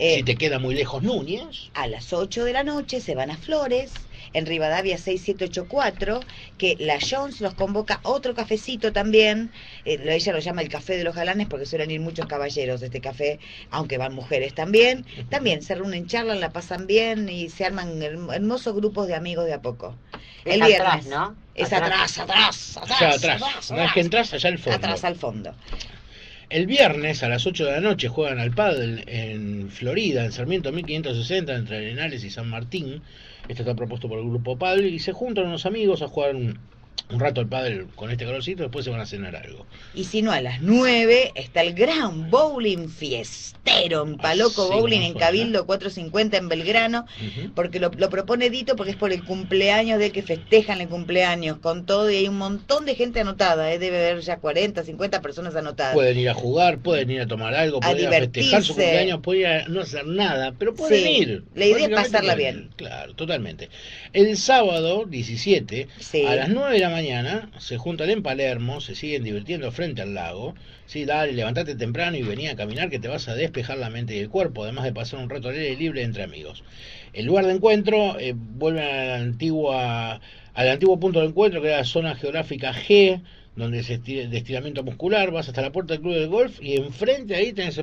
[0.02, 3.32] eh, Si te queda muy lejos Núñez, a las 8 de la noche, se van
[3.32, 3.92] a Flores,
[4.34, 6.20] en Rivadavia 6784,
[6.58, 9.52] que la Jones los convoca a otro cafecito también.
[9.86, 12.88] eh, ella lo llama el Café de los Galanes porque suelen ir muchos caballeros de
[12.88, 13.40] este café,
[13.72, 15.06] aunque van mujeres también.
[15.30, 19.46] También se reúnen, charlan, la pasan bien y se arman herm- hermosos grupos de amigos
[19.46, 19.96] de a poco.
[20.46, 21.08] Es el atrás, viernes.
[21.08, 21.36] ¿no?
[21.56, 22.18] Es Atrás.
[22.18, 23.16] atrás, atrás, atrás.
[23.24, 24.78] atrás, una vez que entras allá al fondo.
[24.78, 25.54] Atrás al fondo.
[26.52, 30.74] El viernes a las 8 de la noche juegan al pádel en Florida, en Sarmiento
[30.74, 33.02] 1560, entre Arenales y San Martín.
[33.48, 36.60] Esto está propuesto por el grupo Pádel y se juntan unos amigos a jugar un,
[37.10, 39.66] un rato al pádel con este calorcito, después se van a cenar algo.
[39.94, 45.02] Y si no, a las 9 está el gran bowling fiestero en Paloco Así Bowling
[45.02, 45.14] en.
[45.14, 47.06] Cabildo 450 en Belgrano,
[47.56, 51.58] porque lo, lo propone Dito porque es por el cumpleaños de que festejan el cumpleaños
[51.60, 53.78] con todo y hay un montón de gente anotada, ¿eh?
[53.80, 55.94] debe haber ya 40, 50 personas anotadas.
[55.94, 58.74] Pueden ir a jugar, pueden ir a tomar algo, A pueden ir a festejar su
[58.74, 58.74] divertirse.
[58.74, 61.44] cumpleaños, pueden ir a no hacer nada, pero pueden Sí, ir.
[61.56, 62.70] la idea es pasarla bien.
[62.78, 63.70] Claro, totalmente.
[64.14, 66.26] El sábado 17, Sí.
[66.26, 70.14] a las 9 de la mañana, se juntan en Palermo, se siguen divirtiendo frente al
[70.14, 70.56] lago.
[70.86, 74.16] Sí, dale, levantate temprano y vení a caminar que te vas a despejar la mente
[74.16, 76.64] y el cuerpo, además de pasar un rato libre entre amigos.
[77.14, 80.22] El lugar de encuentro eh, vuelve a la antigua,
[80.54, 83.22] al antiguo punto de encuentro que era la zona geográfica G,
[83.56, 86.76] donde se esti- de estiramiento muscular, vas hasta la puerta del club de golf y
[86.78, 87.78] enfrente ahí tenés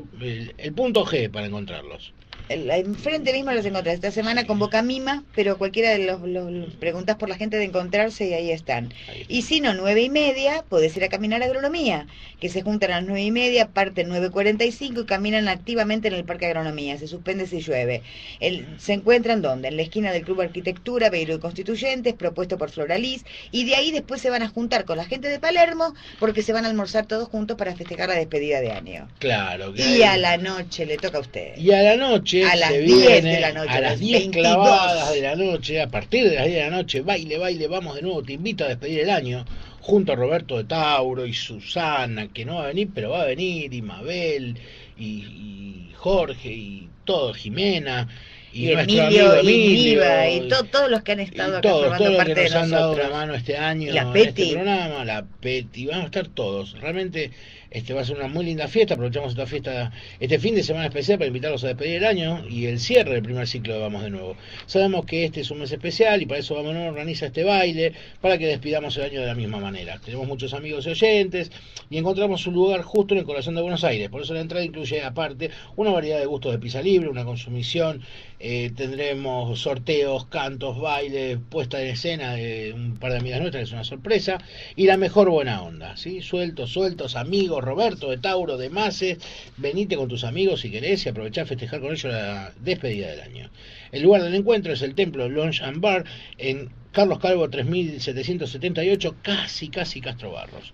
[0.59, 2.15] el punto G para encontrarlos.
[2.49, 3.95] Enfrente mismo los encontrás.
[3.95, 7.65] Esta semana convoca Mima, pero cualquiera de los, los- los- preguntas por la gente de
[7.65, 8.93] encontrarse y ahí están.
[9.09, 9.33] Ahí está.
[9.33, 12.07] Y si no, nueve y media, podés ir a caminar a agronomía,
[12.41, 16.25] que se juntan a las nueve y media, parten 9.45 y caminan activamente en el
[16.25, 16.97] Parque Agronomía.
[16.99, 18.03] Se suspende si llueve.
[18.41, 19.69] El- se encuentran donde?
[19.69, 23.91] En la esquina del Club Arquitectura, Beiro y Constituyentes, propuesto por Floralis, y de ahí
[23.91, 27.07] después se van a juntar con la gente de Palermo, porque se van a almorzar
[27.07, 29.09] todos juntos para festejar la despedida de año.
[29.19, 29.73] Claro.
[29.73, 31.57] que Y a la noche le toca a usted.
[31.57, 34.01] Y a la noche, A las se 10 viene, de la noche, a las las
[34.01, 34.43] 10 22.
[34.47, 37.95] clavadas de la noche, a partir de las 10 de la noche, baile, baile, vamos
[37.97, 39.45] de nuevo, te invito a despedir el año,
[39.81, 43.27] junto a Roberto de Tauro y Susana, que no va a venir, pero va a
[43.27, 44.57] venir, y Mabel,
[44.99, 48.09] y, y Jorge, y todo, Jimena,
[48.53, 51.25] y, Y, nuestro Emilio, amigo y Emilio, Niva, y to- todos los que han y
[51.25, 53.09] estado acá todos, formando todos parte que de nos han dado nosotros.
[53.09, 54.43] una mano este año La en Peti.
[54.43, 56.73] este programa, la Peti, van a estar todos.
[56.81, 57.31] Realmente
[57.71, 60.87] este va a ser una muy linda fiesta, aprovechamos esta fiesta, este fin de semana
[60.87, 64.03] especial para invitarlos a despedir el año y el cierre del primer ciclo de Vamos
[64.03, 64.37] de Nuevo.
[64.67, 67.45] Sabemos que este es un mes especial y para eso Vamos de Nuevo organiza este
[67.45, 70.01] baile para que despidamos el año de la misma manera.
[70.05, 71.51] Tenemos muchos amigos y oyentes
[71.91, 74.09] y encontramos un lugar justo en el corazón de Buenos Aires.
[74.09, 78.03] Por eso la entrada incluye aparte una variedad de gustos de pizza libre, una consumición,
[78.41, 83.65] eh, tendremos sorteos, cantos, bailes, puesta en escena de un par de amigas nuestras, que
[83.65, 84.39] es una sorpresa,
[84.77, 86.23] y la mejor buena onda, ¿sí?
[86.23, 89.19] Sueltos, sueltos, amigos, Roberto de Tauro, de Maces,
[89.57, 93.21] venite con tus amigos si querés y aprovechá a festejar con ellos la despedida del
[93.21, 93.51] año.
[93.93, 96.05] El lugar del encuentro es el templo Lounge and Bar
[96.37, 100.73] en Carlos Calvo 3778, casi, casi Castro Barros.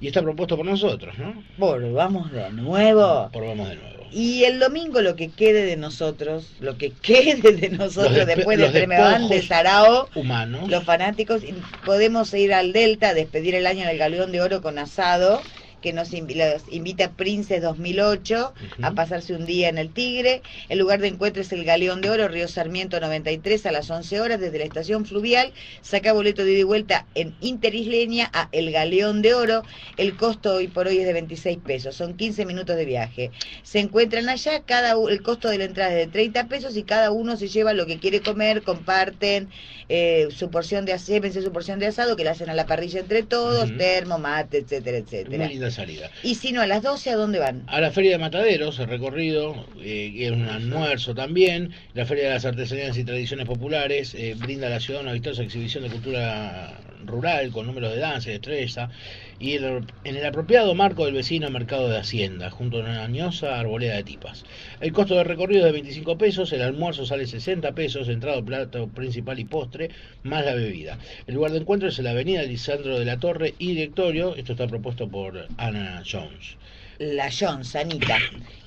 [0.00, 1.42] Y está propuesto por nosotros, ¿no?
[1.58, 3.28] Volvamos de nuevo.
[3.32, 4.00] Por vamos de nuevo.
[4.12, 8.72] Y el domingo lo que quede de nosotros, lo que quede de nosotros después del
[8.72, 10.68] Tremebán de Sarao, Humanos.
[10.68, 11.42] los fanáticos,
[11.84, 15.42] podemos ir al Delta a despedir el año en el Galeón de Oro con asado
[15.80, 18.94] que nos los invita Princes 2008 a Ujú.
[18.94, 20.42] pasarse un día en el Tigre.
[20.68, 24.20] El lugar de encuentro es el Galeón de Oro, Río Sarmiento 93 a las 11
[24.20, 25.52] horas desde la estación fluvial.
[25.82, 29.64] Saca boleto de ida y vuelta en Interisleña a El Galeón de Oro.
[29.96, 33.30] El costo hoy por hoy es de 26 pesos, son 15 minutos de viaje.
[33.62, 37.10] Se encuentran allá, cada el costo de la entrada es de 30 pesos y cada
[37.10, 39.48] uno se lleva lo que quiere comer, comparten
[39.88, 43.00] eh, su porción de asado, su porción de asado que la hacen a la parrilla
[43.00, 46.10] entre todos, termo, mate, etcétera, Muy salida.
[46.22, 47.64] Y si no, a las 12, ¿a dónde van?
[47.66, 51.72] A la Feria de Mataderos, el recorrido, eh, que es un almuerzo también.
[51.94, 55.42] La Feria de las Artesanías y Tradiciones Populares eh, brinda a la ciudad una vistosa
[55.42, 58.90] exhibición de cultura rural con números de danza y destreza.
[59.38, 63.58] Y el- en el apropiado marco del vecino mercado de Hacienda, junto a una añosa
[63.58, 64.44] arboleda de tipas.
[64.80, 68.88] El costo del recorrido es de 25 pesos, el almuerzo sale 60 pesos, entrado, plato
[68.88, 69.90] principal y postre,
[70.22, 70.98] más la bebida.
[71.26, 74.34] El lugar de encuentro es en la avenida Lisandro de la Torre y directorio.
[74.36, 76.56] Esto está propuesto por Ana Jones.
[76.98, 78.18] La Jones, Anita.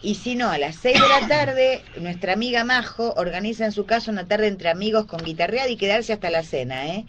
[0.01, 3.85] Y si no, a las 6 de la tarde, nuestra amiga Majo organiza en su
[3.85, 7.05] casa una tarde entre amigos con guitarreada y quedarse hasta la cena, ¿eh?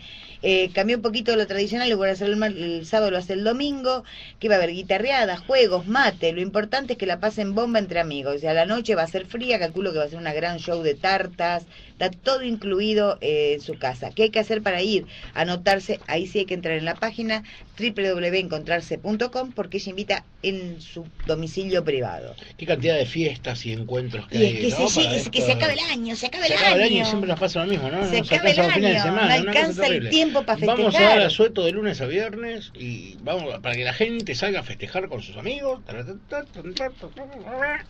[0.47, 3.45] Eh, cambió un poquito lo tradicional, lo voy a hacer el, sábado, lo hace el
[3.45, 4.05] domingo,
[4.39, 7.99] que va a haber guitarreada, juegos, mate, lo importante es que la pasen bomba entre
[7.99, 10.35] amigos, y a la noche va a ser fría, calculo que va a ser una
[10.35, 14.11] gran show de tartas, está todo incluido eh, en su casa.
[14.11, 15.07] ¿Qué hay que hacer para ir?
[15.33, 17.45] Anotarse, ahí sí hay que entrar en la página
[17.79, 22.35] www.encontrarse.com porque ella invita en su domicilio privado.
[22.57, 24.67] Qué cantidad de fiestas y encuentros que Y hay.
[24.67, 24.89] es que, ¿no?
[24.89, 26.77] se, es que se acaba el año, se acaba el año.
[26.77, 28.09] el año y siempre nos pasa lo mismo, ¿no?
[28.09, 30.11] Se acaba el de año, semana, no alcanza el terrible.
[30.35, 31.19] Tiempo para Vamos a festejar.
[31.19, 35.09] dar asueto de lunes a viernes y vamos para que la gente salga a festejar
[35.09, 35.81] con sus amigos.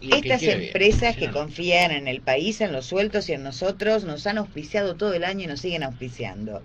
[0.00, 0.62] Que Estas bien.
[0.62, 4.96] empresas que confían en el país, en los sueltos y en nosotros, nos han auspiciado
[4.96, 6.62] todo el año y nos siguen auspiciando.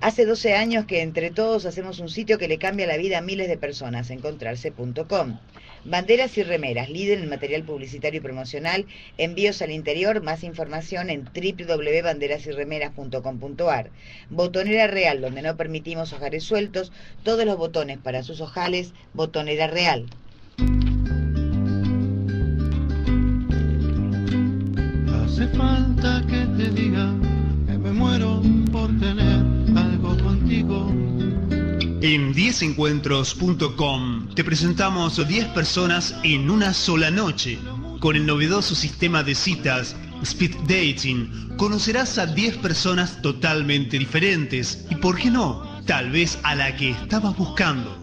[0.00, 3.20] Hace 12 años que entre todos hacemos un sitio que le cambia la vida a
[3.20, 5.38] miles de personas, encontrarse.com.
[5.84, 8.86] Banderas y remeras, líder en material publicitario y promocional,
[9.18, 13.90] envíos al interior, más información en www.banderasyremeras.com.ar.
[14.30, 20.06] Botonera Real, donde no permitimos ojares sueltos, todos los botones para sus ojales, Botonera Real.
[25.24, 27.12] Hace falta que te diga
[27.66, 28.40] que me muero
[28.72, 29.49] por tener
[32.02, 37.56] En 10encuentros.com te presentamos 10 personas en una sola noche.
[38.00, 44.96] Con el novedoso sistema de citas Speed Dating, conocerás a 10 personas totalmente diferentes y,
[44.96, 45.62] ¿por qué no?
[45.86, 47.96] Tal vez a la que estabas buscando.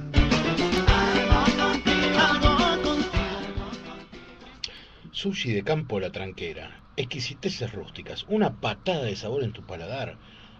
[5.13, 10.17] Sushi de campo La Tranquera, exquisiteces rústicas, una patada de sabor en tu paladar,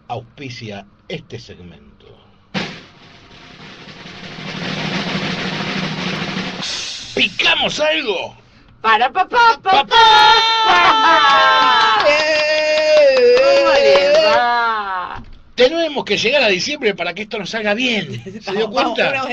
[0.07, 2.05] auspicia este segmento.
[7.15, 8.37] ¿Picamos algo?
[8.81, 9.97] Para papá, papá.
[13.37, 14.70] ¿Cómo le va?
[15.69, 18.23] Tenemos que llegar a diciembre para que esto nos salga bien.
[18.41, 19.25] ¿Se dio Vamos, cuenta?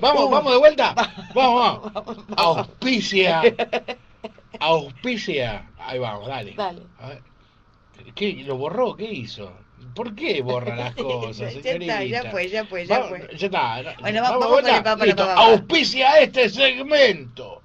[0.00, 0.30] Vamos, Uh.
[0.30, 0.94] vamos de vuelta.
[1.34, 2.16] Vamos, vamos.
[2.36, 3.42] Auspicia.
[4.60, 5.70] Auspicia.
[5.78, 6.54] Ahí vamos, dale.
[6.56, 6.82] Dale.
[6.98, 7.22] A ver.
[8.14, 8.42] ¿Qué?
[8.46, 8.96] ¿Lo borró?
[8.96, 9.52] ¿Qué hizo?
[9.94, 12.04] ¿Por qué borra las cosas, Ya está, señorita?
[12.04, 13.36] ya fue, ya fue, ya Vamos, fue.
[13.36, 13.94] Ya está.
[14.00, 15.22] Bueno, va- Vamos, vamos pa, para, Listo.
[15.22, 15.46] pa, pa, pa.
[15.46, 17.62] Auspicia este segmento.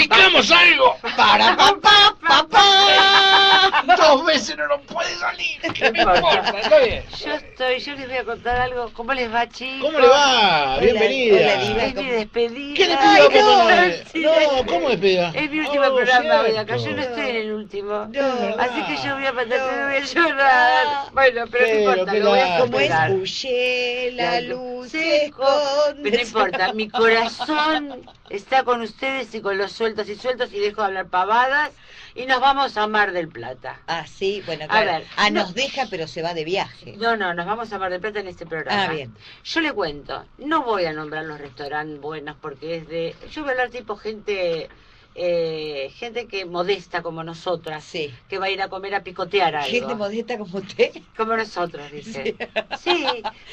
[0.00, 0.96] ¡Picamos algo!
[1.16, 3.84] Para papá, papá.
[3.96, 5.60] Dos veces no nos puede salir.
[5.74, 6.54] ¿Qué me importa?
[6.58, 7.04] Está bien.
[7.24, 8.90] Yo estoy, yo les voy a contar algo.
[8.94, 9.86] ¿Cómo les va, chicos?
[9.86, 10.78] ¿Cómo le va?
[10.80, 11.54] Bienvenida.
[11.84, 12.74] Es mi despedida.
[12.76, 14.56] ¿Qué le Ay, no.
[14.56, 15.32] no, ¿cómo despedida?
[15.34, 16.76] Es mi último Oh, programa hoy acá.
[16.76, 18.06] Yo no estoy en el último.
[18.10, 18.54] No.
[18.58, 19.86] Así que yo voy a mandar, No.
[19.86, 20.86] voy a llorar.
[21.12, 22.58] Bueno, pero, Pero, no importa, lo voy a.
[22.60, 26.00] Como es huye, la La luz se esconde.
[26.02, 30.58] Pero no importa, mi corazón está con ustedes y con los sueltos y sueltos y
[30.58, 31.70] dejo de hablar pavadas
[32.14, 33.80] y nos vamos a Mar del Plata.
[33.86, 34.86] Ah, sí, bueno, A claro.
[34.92, 35.42] ver, ah, no.
[35.42, 36.94] nos deja, pero se va de viaje.
[36.96, 38.84] No, no, nos vamos a Mar del Plata en este programa.
[38.84, 39.14] Ah, bien.
[39.44, 43.14] Yo le cuento, no voy a nombrar los restaurantes buenos porque es de...
[43.30, 44.68] Yo voy a hablar tipo gente...
[45.14, 48.14] eh, gente que modesta como nosotras, Sí.
[48.28, 49.68] que va a ir a comer a picotear algo.
[49.70, 50.90] Gente modesta como usted.
[51.16, 52.36] como nosotros, dice.
[52.78, 53.06] Sí,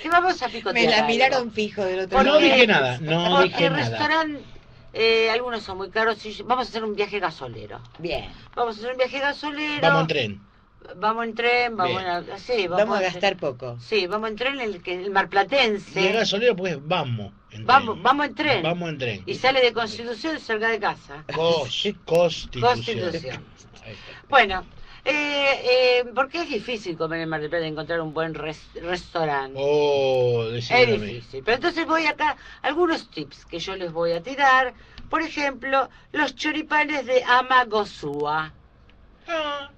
[0.03, 0.85] que vamos a picotear.
[0.85, 1.07] Me la algo.
[1.09, 3.89] miraron fijo del otro Porque- No dije nada, no Porque dije el nada.
[3.89, 4.43] restaurante,
[4.93, 6.26] eh, algunos son muy caros.
[6.26, 7.80] y Vamos a hacer un viaje gasolero.
[8.00, 8.32] Bien.
[8.56, 9.82] Vamos a hacer un viaje gasolero.
[9.82, 10.41] Vamos en tren.
[10.95, 12.23] Vamos en tren, vamos a...
[12.38, 13.78] Sí, vamos, Vamos a en- gastar poco.
[13.80, 16.12] Sí, vamos en tren, el, que- el Y el marplatense.
[16.13, 17.34] gasolero, pues vamos.
[17.52, 18.04] en Vamos, tren.
[18.04, 18.63] vamos en tren.
[18.63, 19.23] Vamos en tren.
[19.26, 21.23] Y sale de Constitución y salga de casa.
[21.34, 22.62] Cos- Constitución.
[22.62, 23.43] Constitución.
[24.30, 24.63] Bueno,
[25.07, 29.59] eh, eh, porque es difícil comer en Mar del Plata, encontrar un buen res- restaurante.
[29.61, 30.69] Oh, Es
[31.01, 31.43] difícil.
[31.43, 34.75] Pero entonces voy acá, algunos tips que yo les voy a tirar.
[35.09, 38.56] Por ejemplo, los choripanes de Amagosúa.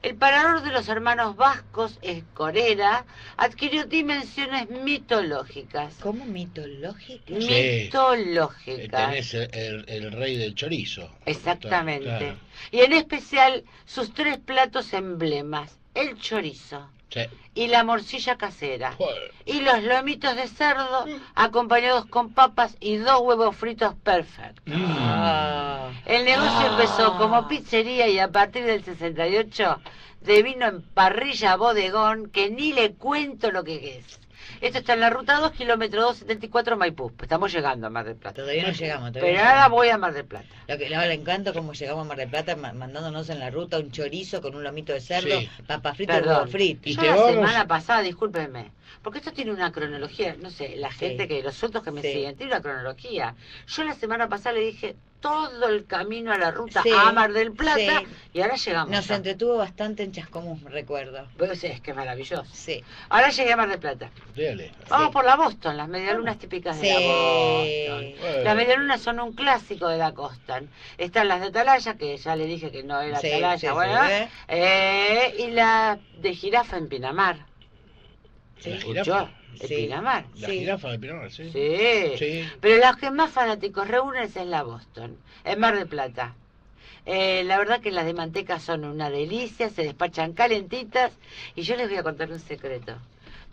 [0.01, 3.05] El parador de los hermanos vascos, Escorera,
[3.37, 5.95] adquirió dimensiones mitológicas.
[6.01, 7.33] ¿Cómo mitológica?
[7.39, 7.81] Sí.
[7.85, 9.09] Mitológicas.
[9.11, 11.09] tenés el, el- el rey del chorizo.
[11.25, 12.05] Exactamente.
[12.05, 12.37] Claro.
[12.71, 17.21] Y en especial sus tres platos emblemas, el chorizo Sí.
[17.55, 18.93] y la morcilla casera.
[18.93, 19.33] Joder.
[19.45, 24.63] Y los lomitos de cerdo acompañados con papas y dos huevos fritos perfectos.
[24.65, 24.95] Mm.
[24.99, 25.89] Ah.
[26.05, 29.79] El negocio empezó como pizzería y a partir del 68
[30.21, 34.19] devino en parrilla bodegón que ni le cuento lo que es.
[34.61, 37.11] Esto está en la ruta 2, kilómetro 274 Maipú.
[37.21, 38.35] Estamos llegando a Mar del Plata.
[38.41, 39.11] Todavía no llegamos.
[39.11, 39.77] todavía Pero no ahora llegamos.
[39.77, 40.47] voy a Mar del Plata.
[40.67, 43.77] Lo que le encanta como llegamos a Mar del Plata ma- mandándonos en la ruta
[43.79, 45.49] un chorizo con un lomito de cerdo, Sí.
[45.67, 46.49] papas fritas y Perdón.
[46.49, 46.87] fritos.
[46.87, 50.75] Y Yo te la vamos- semana pasada, discúlpenme, porque esto tiene una cronología, no sé,
[50.75, 50.97] la Sí.
[50.99, 52.11] gente que, los sueltos que me Sí.
[52.11, 53.35] siguen, tiene una cronología.
[53.67, 57.33] Yo la semana pasada le dije todo el camino a la ruta Sí, a Mar
[57.33, 58.07] del Plata sí.
[58.33, 58.89] y ahora llegamos.
[58.91, 59.15] Nos ya.
[59.15, 61.27] entretuvo bastante en Chascomús, recuerdo.
[61.37, 62.45] Pues es que es maravilloso.
[62.53, 62.83] Sí.
[63.09, 64.09] Ahora llegué a Mar del Plata.
[64.35, 64.71] Dale.
[64.89, 65.13] Vamos Sí.
[65.13, 68.13] por la Boston, las medialunas típicas de la Boston.
[68.21, 68.43] Bueno.
[68.43, 70.61] Las medialunas son un clásico de la costa.
[70.97, 74.05] Están las de Atalaya, que ya le dije que no era Sí, Atalaya, bueno.
[74.09, 74.29] ¿eh?
[74.47, 77.45] eh, y la de jirafa en Pinamar.
[78.59, 78.77] Sí.
[78.93, 79.31] La.
[79.61, 79.67] Sí.
[79.75, 80.25] Pinamar.
[80.35, 80.59] La Sí.
[80.59, 81.51] jirafa de Pinamar, sí.
[81.51, 82.17] Sí.
[82.17, 82.49] Sí.
[82.61, 86.35] Pero los que más fanáticos reúnen es en la Boston, en Mar del Plata.
[87.05, 91.11] Eh, la verdad que las de manteca son una delicia, se despachan calentitas
[91.55, 92.97] y yo les voy a contar un secreto.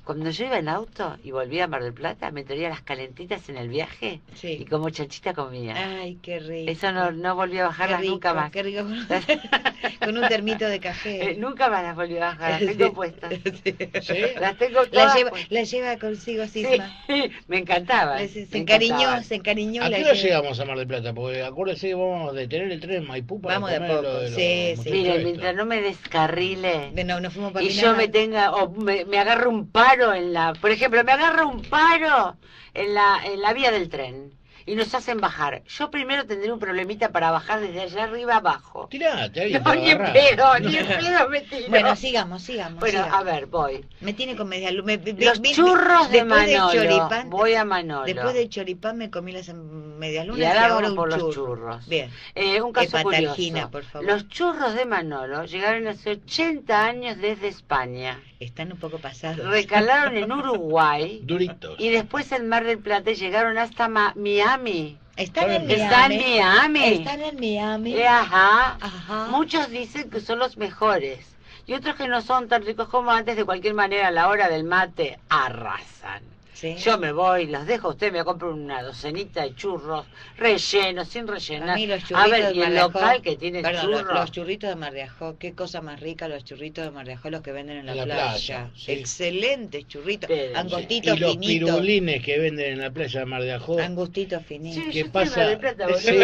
[0.07, 3.49] Cuando yo iba en auto y volvía a Mar del Plata, me traía las calentitas
[3.49, 5.75] en el viaje y como chanchita comía.
[5.77, 6.71] Ay, qué rico.
[6.71, 8.53] Eso no, no volví a bajarlas rico, nunca más.
[8.53, 8.85] Qué rico.
[10.05, 11.35] Con un termito de Eh, café.
[11.37, 13.33] nunca más las volví a bajar, las tengo puestas.
[14.03, 14.15] ¿Sí?
[14.39, 15.51] Las tengo La todas lleva, puestas.
[15.51, 16.97] la lleva consigo Sí, Sisma.
[17.49, 18.21] me encantaba.
[18.21, 19.83] Le- Se encariñó, se encariñó.
[19.83, 20.23] ¿A la qué hora lleva.
[20.39, 21.13] llegamos a Mar del Plata?
[21.15, 23.87] Porque acuérdese que vamos a detener el tren en Maipú para Vamos de a lo
[23.89, 24.75] poco, de los sí, sí.
[24.77, 28.53] muchachos Mire, mientras no me descarrile De- No, no fuimos para y yo me tenga,
[28.53, 29.67] o me, me agarro un
[30.15, 32.37] en la, por ejemplo, me agarro un paro
[32.75, 34.33] en la, en la vía del tren
[34.67, 35.63] y nos hacen bajar.
[35.69, 38.89] Yo primero tendré un problemita para bajar desde allá arriba abajo.
[38.91, 41.69] Tirate, alguien No, ni en pedo, ni en pedo me tiro.
[41.69, 42.81] Bueno, sigamos, sigamos.
[42.81, 43.21] Bueno, sigamos.
[43.21, 43.85] a ver, voy.
[44.01, 44.85] Me tiene con media luz.
[44.85, 46.73] Me- me- Los me- churros de Manolo.
[46.73, 48.05] choripán- voy a Manolo.
[48.07, 51.33] Después del choripán me comí las em, medias lunas y ahora un por los churro.
[51.33, 51.89] churros.
[51.89, 52.11] Bien.
[52.35, 53.71] Eh, un caso curioso.
[53.71, 54.07] por favor.
[54.07, 58.21] Los churros de Manolo llegaron hace 80 años desde España.
[58.41, 59.47] Están un poco pasados.
[59.49, 61.77] Recalaron en Uruguay Duritos.
[61.79, 64.13] y después en Mar del Plata llegaron hasta Ma-
[64.57, 64.99] Miami.
[65.17, 66.75] Están en Están en Miami.
[66.75, 66.85] Miami.
[66.95, 67.95] Están en Miami.
[67.95, 68.77] Eh, ajá.
[68.81, 69.27] Ajá.
[69.31, 71.37] Muchos dicen que son los mejores
[71.67, 73.37] y otros que no son tan ricos como antes.
[73.37, 76.36] De cualquier manera, a la hora del mate arrasan.
[76.59, 76.75] Sí.
[76.79, 80.07] Yo me voy, los dejo a usted, me compro una docenita de churros,
[80.39, 81.77] rellenos, sin A rellenar.
[81.77, 84.21] mí los A churritos ver, de y el de local que tiene Perdón, los- churros.
[84.21, 87.13] los churritos de Mar de Ajó, qué cosa más rica los churritos de Mar de
[87.13, 88.31] Ajó, los que venden en la, la playa.
[88.31, 88.91] playa, sí.
[88.93, 91.71] Excelentes churritos, Pero, angostitos Y los finitos.
[91.71, 93.79] pirulines que venden en la playa de Mar de Ajó.
[93.79, 94.83] Angostitos finitos.
[94.85, 95.45] Sí, ¿Qué pasa?
[95.45, 95.87] Del Plata.
[95.99, 96.19] Sí,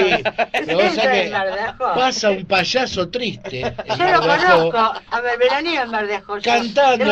[1.79, 4.79] pasa de un payaso triste Yo lo de conozco.
[5.11, 6.39] A ver, veraneo en Mar de Ajó.
[6.39, 6.43] yo.
[6.51, 7.05] cantando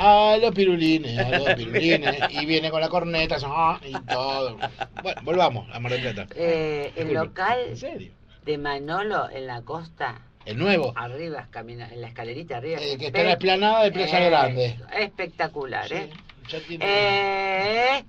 [0.00, 4.58] a los pirulines, a los pirulines, y viene con la corneta ah, y todo.
[5.02, 6.26] Bueno, volvamos a Mar del Plata.
[6.34, 8.12] Eh, el local ¿En serio?
[8.44, 12.80] de Manolo en la costa, El nuevo, arriba, camina, en la escalerita arriba.
[12.80, 14.76] el que está en la esplanada de Playa Eh, Grande.
[14.98, 16.10] Espectacular, Sí, ¿eh?
[16.48, 18.04] ya tiene- Eh,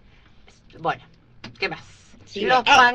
[0.80, 1.04] Bueno,
[1.60, 1.82] ¿qué más?
[2.26, 2.42] Sí.
[2.42, 2.94] Los Ah.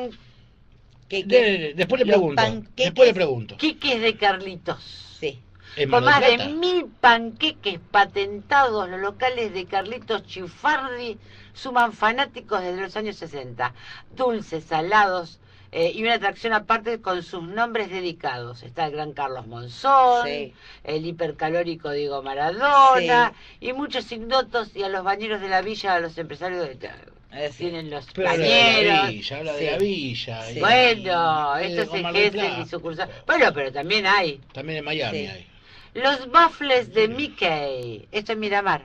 [1.07, 1.27] ¿Qué, qué?
[1.27, 2.41] de- de- después le pregunto.
[2.75, 3.57] Después le pregunto.
[3.57, 4.81] de Carlitos.
[5.19, 5.39] Sí.
[5.75, 11.17] ¿En Con más de mil panqueques patentados, los locales de Carlitos Chifardi
[11.53, 13.73] suman fanáticos desde los años 60.
[14.15, 15.39] Dulces, salados
[15.71, 18.63] eh, y una atracción aparte con sus nombres dedicados.
[18.63, 20.53] Está el gran Carlos Monzón, Sí.
[20.85, 25.99] el hipercalórico Diego Maradona y muchos ignotos y a los bañeros de la villa, a
[25.99, 26.89] los empresarios de...
[27.33, 27.57] Eh, sí.
[27.65, 29.09] Tienen los Pero habla de la bañeros.
[29.09, 29.65] villa, habla Sí.
[29.65, 30.41] de la villa.
[30.45, 30.53] Sí.
[30.55, 33.09] y- Bueno, y- esto es Gesell y sucursal.
[33.27, 35.27] Bueno, pero también hay También en Miami Sí.
[35.27, 35.47] hay.
[35.95, 38.07] Los baffles de Mickey.
[38.11, 38.83] Esto es Miramar.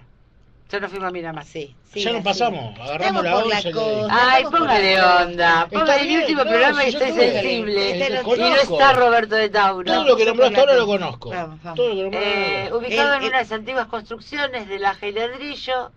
[0.70, 1.44] Ya nos fuimos a Miramar.
[1.44, 3.72] Sí, ya nos pasamos, agarramos la la once.
[3.72, 4.32] costa.
[4.32, 5.68] Ay, póngale la onda.
[5.68, 7.90] Ponga el último no, programa si y yo estoy sensible.
[7.90, 9.92] Este Y no está Roberto de Tauro.
[9.92, 11.30] Todo lo que yo la ahora lo conozco.
[11.30, 11.76] Vamos, vamos.
[11.76, 12.78] Todo lo que lo Eh, conozco.
[12.78, 15.90] ubicado El- en unas antiguas construcciones de y ladrillo,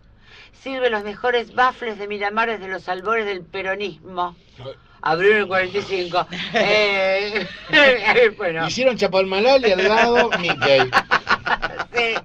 [0.64, 4.36] sirve los mejores bafles de Miramar desde los albores del peronismo.
[5.06, 6.28] Abrió en el 45.
[6.54, 7.46] Eh,
[8.38, 10.80] bueno, Hicieron Chapalmalal y al lado Mickey.
[11.94, 12.16] sí.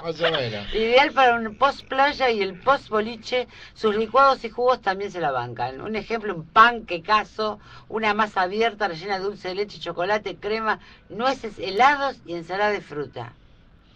[0.00, 0.74] Más o menos.
[0.74, 5.20] Ideal para un post playa y el post boliche, sus licuados y jugos también se
[5.20, 5.80] la bancan.
[5.80, 7.58] Un ejemplo, un pan, queso,
[7.88, 10.78] una masa abierta rellena de dulce de leche, chocolate, crema,
[11.08, 13.34] nueces, helados y ensalada de fruta.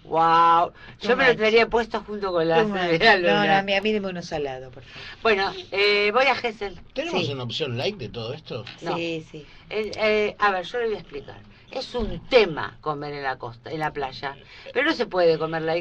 [0.09, 0.73] ¡Wow!
[1.01, 4.71] Yo me lo traería puesto junto con la No, no, a mí, deme uno salado,
[4.71, 5.09] por favor.
[5.23, 6.79] Bueno, eh, voy a Gessel.
[6.95, 7.33] ¿Tenemos Sí.
[7.33, 8.65] una opción like de todo esto?
[8.83, 8.97] No.
[8.97, 9.45] Sí, sí.
[9.71, 11.41] Eh, eh, a ver, yo le voy a explicar.
[11.77, 14.35] Es un tema comer en la costa, en la playa.
[14.73, 15.75] Pero no se puede comerla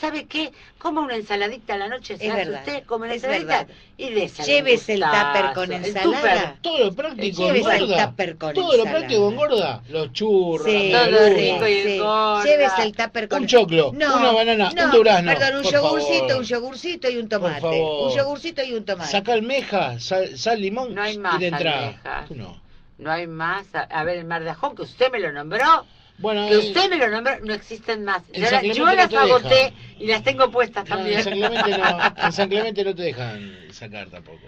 [0.00, 0.50] ¿sabe qué?
[0.78, 3.58] Coma una ensaladita a la noche, se Es hace verdad, usted, come una es ensaladita
[3.64, 3.74] verdad.
[3.98, 6.56] y de Llévese el tupper con ensalada.
[6.62, 8.08] Todo lo práctico Llévese el engorda.
[8.08, 9.82] tupper con Todo lo práctico engorda.
[9.90, 11.94] Los churros, Sí, la Todo rico y sí.
[11.96, 12.44] engorda.
[12.44, 16.36] Llévese el tupper con Un choclo, una banana, un durazno, Perdón, un yogurcito, favor.
[16.36, 17.60] un yogurcito y un tomate.
[17.60, 18.08] favor.
[18.10, 19.10] Un yogurcito y un tomate.
[19.10, 22.26] Saca almeja, sal, sal, limón No hay y más de entrada.
[22.30, 22.61] No.
[23.02, 23.74] No hay más.
[23.74, 25.86] A, a ver, el Mar de Ajón, que usted me lo nombró.
[26.18, 28.22] Bueno, Que usted me lo nombró, no existen más.
[28.32, 31.18] Yo, San la- Clemente yo no las agoté y las tengo puestas no, también.
[31.18, 34.40] en, San Clemente no, en San Clemente no te dejan sacar tampoco.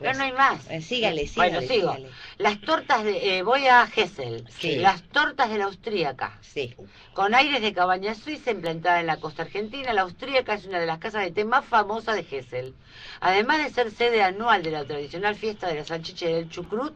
[0.00, 0.62] Pero no hay más.
[0.84, 1.92] Sígale, sígale, Bueno, sigo.
[1.92, 2.08] sígale.
[2.38, 3.38] Las tortas de...
[3.38, 4.44] eh, voy a Gessel.
[4.48, 4.76] Sí.
[4.76, 6.38] Las tortas de la austríaca.
[6.40, 6.76] Sí.
[7.14, 10.86] Con aires de cabaña suiza implantada en la costa argentina, la austríaca es una de
[10.86, 12.74] las casas de té más famosas de Gessel.
[13.20, 16.94] Además de ser sede anual de la tradicional fiesta de la salchicha y del chucrut,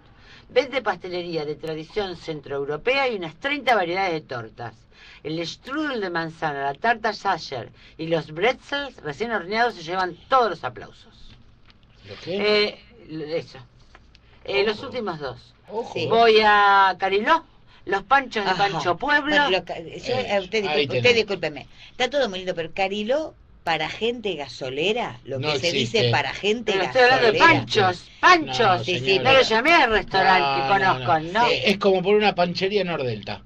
[0.53, 4.75] vende pastelería de tradición centroeuropea y unas 30 variedades de tortas.
[5.23, 10.51] El strudel de manzana, la tarta Sacher y los bretzels recién horneados se llevan todos
[10.51, 11.15] los aplausos.
[12.09, 12.69] ¿Lo qué?
[12.69, 12.81] Eh,
[13.39, 13.59] eso.
[14.45, 15.55] Eh, los últimos dos.
[15.69, 15.93] Ojo.
[15.95, 16.07] sí.
[16.07, 17.45] Voy a Cariló,
[17.85, 18.69] los panchos de Ajá.
[18.69, 19.31] Pancho Pueblo.
[19.37, 21.69] Bueno, lo yo- eh, usted discúlpeme.
[21.93, 23.35] Está todo muy lindo, pero Cariló
[23.65, 25.99] para gente gasolera, lo que se existe.
[26.01, 27.61] dice para gente Pero estoy hablando de gasolera.
[27.61, 28.59] panchos, panchos.
[28.79, 29.19] No, Sí, sí.
[29.21, 31.41] No lo llamé al restaurante No, que no, conozco, no.
[31.41, 31.47] ¿no?
[31.49, 33.43] Es como por una panchería en Nordelta.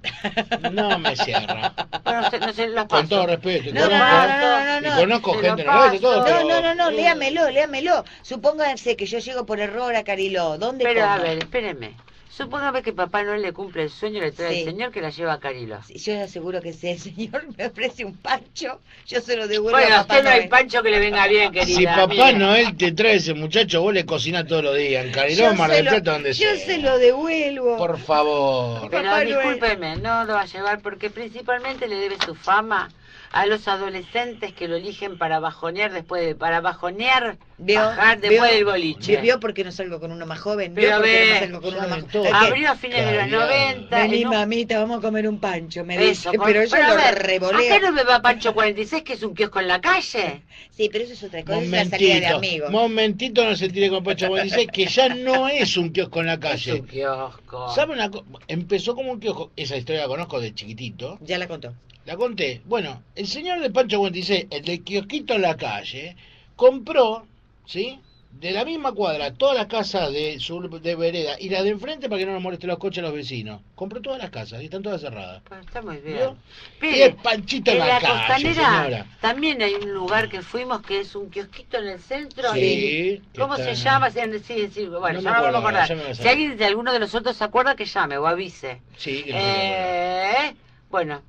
[0.72, 1.74] No me cierra.
[2.02, 3.70] Bueno, los Con todo respeto.
[3.74, 4.96] No, no, conozco, no, no, no, no, y no.
[4.96, 6.16] conozco Se gente Nordelta todo.
[6.18, 8.04] No, pero- no, no, no, léamelo, léamelo.
[8.22, 10.56] Supóngase que yo llego por error a Cariló.
[10.58, 11.94] ¿Dónde Pero a ver, espéreme.
[12.36, 14.58] Supóngame que Papá Noel le cumple el sueño y le trae Sí.
[14.60, 15.78] el señor que la lleva a Carilo.
[15.88, 19.78] Yo le aseguro que si el señor me ofrece un pancho, yo se lo devuelvo
[19.78, 21.76] Bueno, a papá usted no hay pancho que le venga bien, querida.
[21.78, 22.32] Si papá mire.
[22.34, 25.06] Noel te trae ese muchacho, vos le cocinás todos los días.
[25.06, 26.66] En Cariló, Yo Mar del Plata, donde Yo sea.
[26.66, 27.78] se lo devuelvo.
[27.78, 28.90] Por favor.
[28.90, 29.28] Pero Papá Noel.
[29.28, 32.90] discúlpeme, no lo va a llevar porque principalmente le debe su fama
[33.32, 37.80] a los adolescentes que lo eligen para bajonear después de, para bajonear, ¿Vio?
[37.80, 38.50] bajar después ¿Vio?
[38.56, 39.16] del boliche.
[39.20, 40.74] ¿Vio por qué no salgo con uno más joven?
[40.74, 42.34] ¿Vio Pero por qué ve, no salgo con uno más joven?
[42.34, 43.40] Abrió a fines de los Caviar.
[43.76, 43.98] 90.
[43.98, 46.38] Vení, un- mamita, vamos a comer un pancho, me Eso, dice.
[46.38, 47.74] con- Pero yo a lo revoleo.
[47.74, 50.42] ¿Acá no me va Pancho 46, que es un kiosco en la calle?
[50.70, 52.70] Sí, pero eso es otra cosa, es una salida de Momentito, amigos.
[52.70, 56.34] momentito no se tire con Pacho dice que ya no es un kiosco en la
[56.34, 56.72] Es calle.
[56.74, 57.68] un kiosco.
[57.74, 58.24] ¿Sabe una cosa?
[58.48, 61.74] Empezó como un kiosco, esa historia la conozco de chiquitito, Ya la contó.
[62.06, 62.62] La conté.
[62.64, 66.16] Bueno, el señor de Pancho 26, el del kiosquito en la calle,
[66.54, 67.26] compró,
[67.66, 67.98] ¿sí?
[68.30, 72.06] De la misma cuadra, todas las casas de su de vereda y las de enfrente
[72.08, 73.62] para que no nos molesten los coches a los vecinos.
[73.74, 75.42] Compró todas las casas y están todas cerradas.
[75.48, 76.36] Pues está muy bien.
[76.82, 79.06] Y es Panchito en en la, la calle, señora.
[79.22, 82.52] también hay un lugar que fuimos que es un kiosquito en el centro.
[82.52, 84.10] Sí, y- ¿Cómo se en- llama?
[84.10, 85.96] Sí, sí, bueno, No ya me no vamos a acordar.
[85.96, 88.82] me a Si alguien de alguno de los otros se acuerda, que llame o avise.
[88.98, 89.30] Sí, que.
[89.34, 90.54] Eh,
[90.90, 91.22] bueno,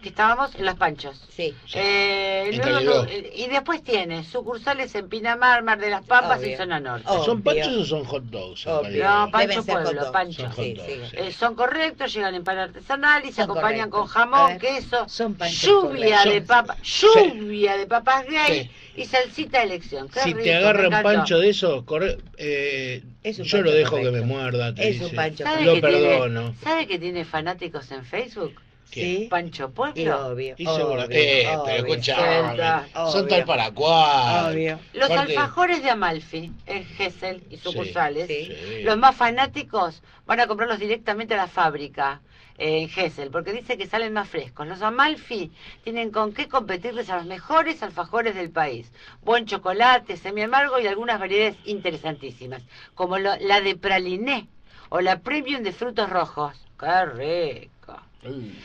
[0.00, 1.20] que estábamos en Los Panchos.
[1.30, 1.54] Sí.
[1.74, 6.56] Eh, luego tu- y después tiene sucursales en Pinamar, Mar de las Pampas y.
[6.56, 7.06] Zona Norte.
[7.24, 8.66] ¿Son panchos o son hot dogs?
[8.66, 10.10] No, Pancho Pueblo, hot dogs.
[10.12, 10.42] Pancho.
[10.42, 11.00] Son hot Sí, dogs, sí.
[11.10, 11.16] sí.
[11.18, 14.12] Eh, son correctos, llegan en pan artesanal y se Son acompañan con correctos.
[14.32, 19.64] Jamón, ver, queso, son panchos lluvia de papas, lluvia de papas gay y salsita de
[19.66, 20.08] elección.
[20.08, 23.70] Qué Si rico, te agarra un pancho de esos, corre, eh, Es un yo lo
[23.70, 24.74] dejo que me muerda.
[24.74, 26.54] te Es un pancho ¿Sabe Lo tiene- perdono.
[26.62, 28.54] ¿Sabe que tiene fanáticos en Facebook?
[28.90, 29.26] Sí.
[29.30, 30.26] Pancho Y Pueblo.
[30.28, 30.54] obvio.
[30.58, 31.62] Y seguro, obvio, eh, obvio.
[31.64, 32.58] pero escuchame,
[32.94, 33.26] son Obvio.
[33.28, 34.52] tal para cual.
[34.54, 34.78] Obvio.
[34.92, 38.46] Los Aparte- alfajores de Amalfi, en Gessel y sucursales, Sí.
[38.46, 38.82] Sí.
[38.82, 42.20] los más fanáticos van a comprarlos directamente a la fábrica
[42.62, 44.66] eh, en Gessel, porque dice que salen más frescos.
[44.66, 45.50] Los Amalfi
[45.82, 48.92] tienen con qué competirles a los mejores alfajores del país.
[49.22, 52.62] Buen chocolate, semi amargo y algunas variedades interesantísimas,
[52.94, 54.48] como lo- la de praliné
[54.90, 56.54] o la premium de frutos rojos.
[56.78, 57.79] ¡Qué rico!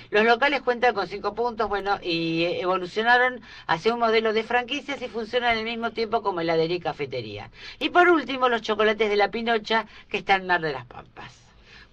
[0.09, 5.01] Los locales cuentan con cinco puntos, bueno, y eh, evolucionaron hacia un modelo de franquicias
[5.01, 7.51] y funcionan al mismo tiempo como heladería y cafetería.
[7.79, 11.44] Y por último, los chocolates de la Pinocha, que está en Mar de las Pampas.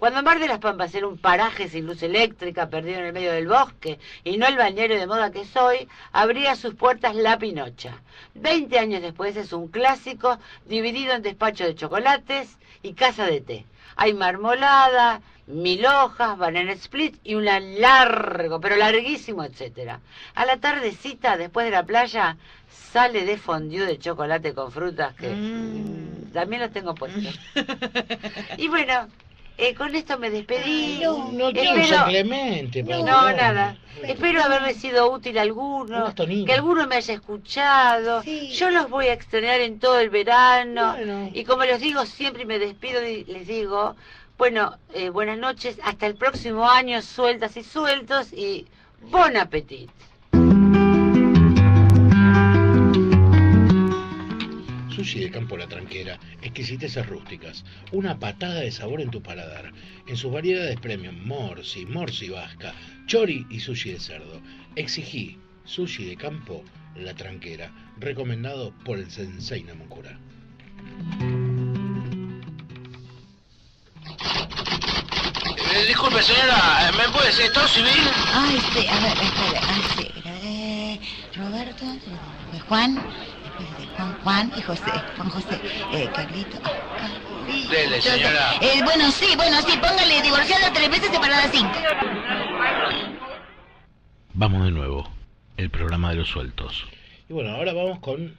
[0.03, 3.31] Cuando Mar de las Pampas era un paraje sin luz eléctrica, perdido en el medio
[3.31, 8.01] del bosque, y no el bañero de moda que soy, abría sus puertas La Pinocha.
[8.35, 13.65] Veinte años después es un clásico dividido en despacho de chocolates y casa de té.
[13.95, 20.01] Hay marmolada, mil hojas, banana split y un largo, pero larguísimo, etcétera.
[20.35, 22.39] A la tardecita, después de la playa,
[22.69, 26.33] sale de fondue de chocolate con frutas que Mm.
[26.33, 27.39] también los tengo puestos.
[28.59, 29.07] y bueno,
[29.59, 31.01] eh, con esto me despedí.
[31.03, 32.83] No un Espero- Clemente.
[32.83, 33.37] no, tirar.
[33.37, 33.77] nada.
[34.03, 36.13] Espero haberle sido útil a alguno,
[36.47, 38.23] que alguno me haya escuchado.
[38.23, 40.97] Yo los voy a extrañar en todo el verano.
[41.33, 43.95] Y como les digo, siempre me despido y les digo,
[44.39, 48.67] bueno, eh, buenas noches, hasta el próximo año, sueltas y sueltos y
[49.03, 49.91] bon appetit.
[55.03, 59.73] Sushi de campo La Tranquera, exquisiteces rústicas, una patada de sabor en tu paladar,
[60.07, 62.73] en sus variedades premium, morsi, morsi vasca,
[63.07, 64.41] chori y sushi de cerdo.
[64.77, 66.63] Exigí sushi de campo
[66.95, 70.21] La Tranquera, recomendado por el Sensei Namukura.
[75.75, 77.91] Eh, disculpe, señora, ¿me puede decir estado civil?
[78.33, 80.07] Ay, sí, a ver, espera, ay, sí,
[80.45, 81.01] eh,
[81.35, 83.03] Roberto, eh, Juan,
[83.97, 85.61] Juan, Juan y José, Juan José,
[85.93, 87.71] eh, Carlito, ah, Carlito.
[87.71, 88.55] Dele, señora.
[88.61, 91.73] Eh, bueno, sí, bueno, sí, póngale divorciada tres veces separada cinco.
[94.35, 95.09] Vamos de nuevo,
[95.57, 96.85] el programa de los sueltos.
[97.29, 98.35] Y bueno, ahora vamos con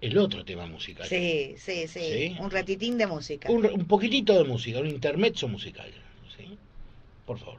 [0.00, 1.06] el otro tema musical.
[1.08, 2.36] Sí, sí, sí, ¿Sí?
[2.38, 3.50] Un ratitín de música.
[3.50, 5.90] Un, un poquitito de música, un intermezzo musical.
[6.36, 6.56] ¿sí?
[7.26, 7.58] Por favor.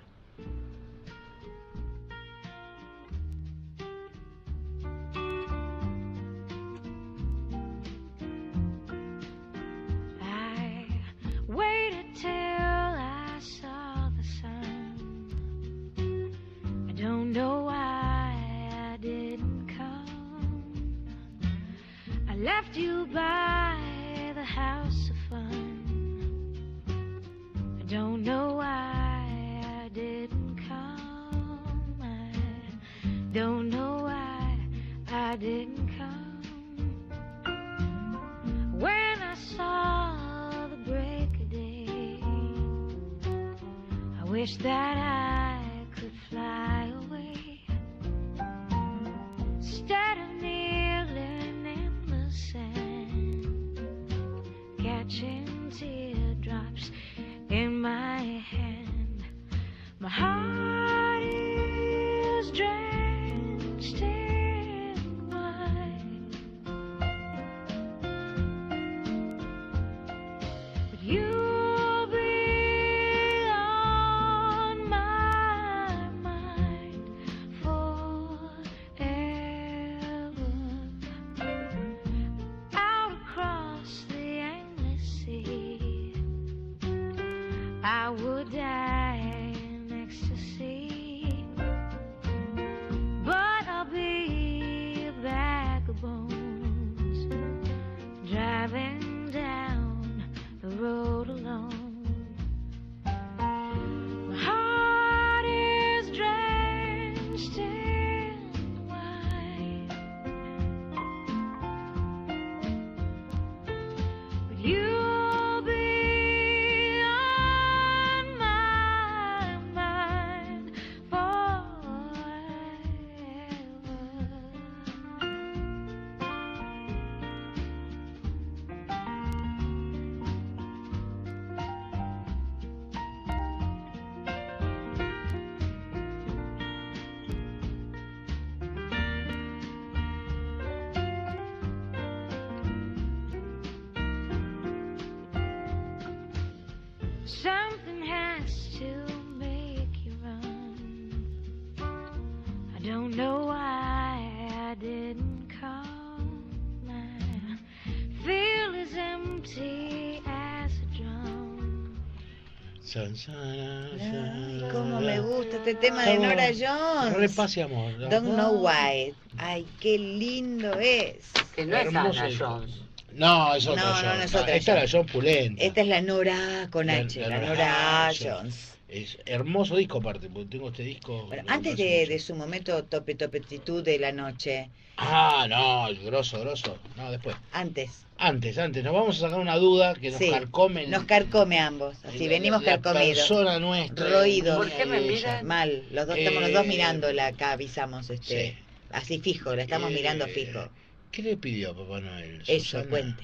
[163.29, 167.13] Ay, cómo me gusta este tema de Nora Jones.
[167.15, 167.97] Repase amor.
[168.09, 169.13] Don't know why.
[169.37, 171.17] Ay, qué lindo es.
[171.55, 172.11] Que no es Ana.
[172.37, 172.71] Jones.
[173.13, 174.17] No, es otra No, no, John.
[174.17, 174.81] no es otra Esta John.
[174.81, 175.63] era John Pulenta.
[175.63, 178.23] Esta es la Nora con La- H, la la, Nora Nora Jones.
[178.29, 178.74] Jones.
[178.87, 181.25] Es hermoso disco aparte, porque tengo este disco.
[181.25, 186.39] Bueno, antes de, de su momento tope topetitud de la noche, Ah, no, el grosso,
[186.39, 186.77] grosso.
[186.95, 187.35] No, después.
[187.51, 190.87] antes, Antes, antes, nos vamos a sacar una duda que nos Sí, carcome.
[190.87, 194.09] nos carcome ambos, así la- venimos la carcomidos, persona nuestra.
[194.09, 195.45] roídos, ¿Por qué me miran?
[195.45, 198.57] mal, los dos estamos los dos Eh, mirándola acá, avisamos, este, Sí.
[198.89, 200.69] así fijo, la estamos Eh, mirando fijo.
[201.11, 202.41] ¿Qué le pidió a Papá Noel?
[202.47, 202.89] Eso, Susana?
[202.89, 203.23] cuente.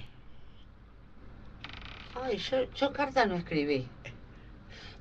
[2.14, 3.88] Ay, yo, yo carta no escribí.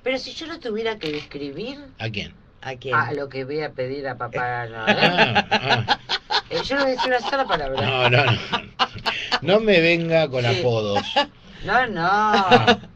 [0.02, 2.34] Pero si yo no tuviera que escribir ¿A quién?
[2.62, 2.94] ¿A quién?
[2.94, 5.98] a lo que voy a pedir a papá Noel, Ah, ah.
[6.50, 7.82] eh, yo no voy a decir una sola palabra.
[7.86, 8.38] No, no, no.
[9.42, 10.60] No me venga con Sí.
[10.60, 11.02] apodos.
[11.64, 12.44] No, no,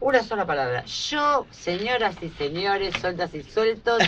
[0.00, 0.84] una sola palabra.
[0.86, 4.02] Yo, señoras y señores, sueltas y sueltos,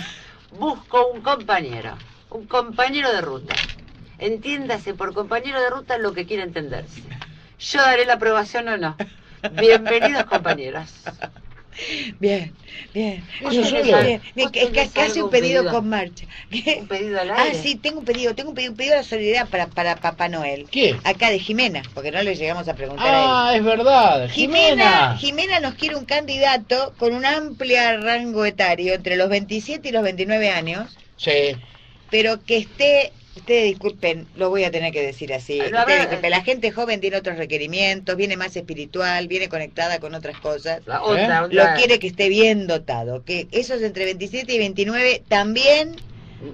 [0.53, 1.97] busco un compañero,
[2.31, 3.55] un compañero de ruta.
[4.19, 7.03] Entiéndase por compañero de ruta lo que quiera entenderse.
[7.59, 8.97] Yo daré la aprobación o no.
[9.53, 10.91] Bienvenidos compañeros.
[12.21, 12.57] Bien,
[12.95, 13.27] bien.
[13.41, 15.75] Eso Bien, bien, bien, ¿Vos que- que- tenés que hace algo un pedido pedido?
[15.75, 16.27] con marcha.
[16.81, 17.59] Un pedido al Ah, aire.
[17.63, 20.69] sí, tengo un pedido, tengo un pedido, un pedido de solidaridad para, para Papá Noel.
[20.71, 20.97] ¿Qué?
[21.05, 23.59] Acá de Jimena, porque no le llegamos a preguntar a Ah, él.
[23.59, 24.29] es verdad.
[24.29, 25.17] Jimena, Jimena.
[25.19, 30.03] Jimena nos quiere un candidato con un amplio rango etario, entre los 27 y los
[30.03, 31.57] 29 años, Sí.
[32.09, 35.99] pero que esté, ustedes disculpen, lo voy a tener que decir así, No, ustedes habrá-
[36.01, 40.81] disculpen, la gente joven tiene otros requerimientos, viene más espiritual, viene conectada con otras cosas.
[40.87, 41.55] La otra, ¿Eh?
[41.55, 45.97] Lo quiere que esté bien dotado, que esos entre 27 y 29 también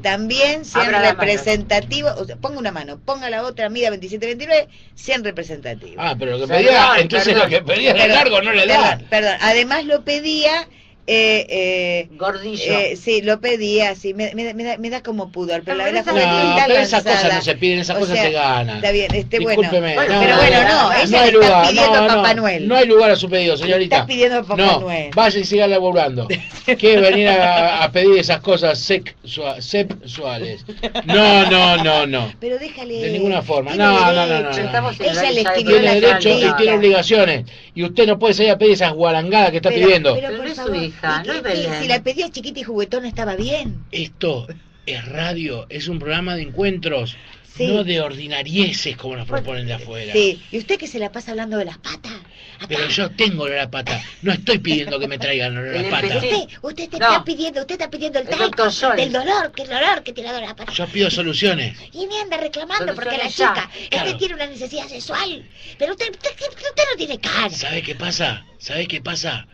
[0.00, 5.24] también sean representativos, o sea, ponga una mano, ponga la otra, mida 27 29, sean
[5.24, 5.96] representativos.
[5.98, 7.50] Ah, pero lo que pedía, entonces perdón.
[7.50, 8.90] lo que pedía Perdón, largo no le da.
[8.90, 9.36] Perdón, perdón.
[9.40, 10.68] además lo pedía
[11.06, 12.62] eh, eh, Gordillo.
[12.78, 15.76] eh, sí, lo pedía, sí, me, me, da- me da, me da como pudor, pero
[15.76, 18.14] la, Pero la esa- juventud No, pero esas cosas no se piden, esas O cosas
[18.14, 18.76] sea, se ganan.
[18.76, 19.62] Está bien, este bueno.
[19.62, 22.42] Discúlpeme, Bueno, no, pero bueno, no, no, hay está lugar, pidiendo no, a Papá no,
[22.42, 22.68] Noel.
[22.68, 23.96] No hay lugar a su pedido, señorita.
[23.96, 25.10] Está pidiendo a Papá no, Noel.
[25.14, 26.28] vaya y siga laburando.
[26.78, 30.64] ¿Qué venir a, a pedir esas cosas sexua- sexuales?
[31.04, 32.32] No, no, no, no.
[32.40, 32.94] Pero déjale.
[33.00, 33.74] De ninguna forma.
[33.74, 37.44] No, no, no, no, Ella la le escribió Tiene la derecho y tiene obligaciones.
[37.74, 40.14] Y usted no puede salir a pedir esas guarangadas que está Pero- pidiendo.
[40.14, 41.48] Pero, por favor, hija, ¿y no qué- es qué?
[41.66, 41.82] Belén.
[41.82, 43.84] Si la pedía chiquita y juguetona estaba bien.
[43.90, 44.46] Esto
[44.86, 47.16] es radio, es un programa de encuentros,
[47.56, 47.66] Sí.
[47.66, 50.12] no de ordinarieces como nos proponen de afuera.
[50.14, 50.40] Sí.
[50.50, 52.12] ¿Y usted que se la pasa hablando de las patas?
[52.56, 52.66] Acá.
[52.68, 56.06] Pero yo tengo olor a pata, no estoy pidiendo que me traigan olor a pata.
[56.16, 57.06] Usted, usted te No.
[57.10, 60.44] está pidiendo, usted está pidiendo el El del dolor, que el dolor que tiene dolor
[60.44, 60.72] a la pata.
[60.72, 61.76] Yo pido soluciones.
[61.92, 63.88] Y me anda reclamando porque la chica, ya.
[63.90, 64.06] Claro.
[64.06, 65.44] usted tiene una necesidad sexual.
[65.78, 67.50] Pero usted, usted, usted no tiene cara.
[67.50, 68.46] ¿Sabe qué pasa?
[68.58, 69.46] ¿Sabe qué pasa?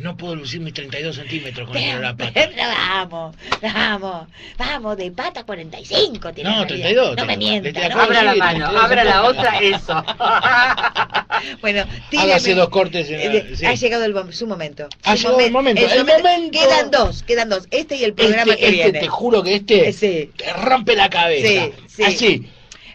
[0.00, 2.32] No puedo lucir mis 32 centímetros con el Pero, olor a pata.
[2.34, 6.88] pero vamos, vamos, vamos, de pata 45 tiene No, en realidad.
[6.88, 7.38] 32 No me tengo.
[7.50, 8.00] mienta, Desde ¿no?
[8.00, 10.04] Abra la mano, abra la otra, eso.
[11.62, 11.84] Bueno,
[12.18, 13.64] Hágase tíreme- dos cortes en la- eh, sí.
[13.66, 14.88] Ha llegado el, su momento.
[15.04, 16.58] Ha Su llegado el momento, el momento.
[16.58, 17.66] Quedan dos, quedan dos.
[17.70, 19.00] Este y el programa Este, que este, viene.
[19.00, 20.30] te juro que este sí.
[20.36, 21.46] te rompe la cabeza.
[21.48, 22.02] Sí, sí.
[22.02, 22.50] Así.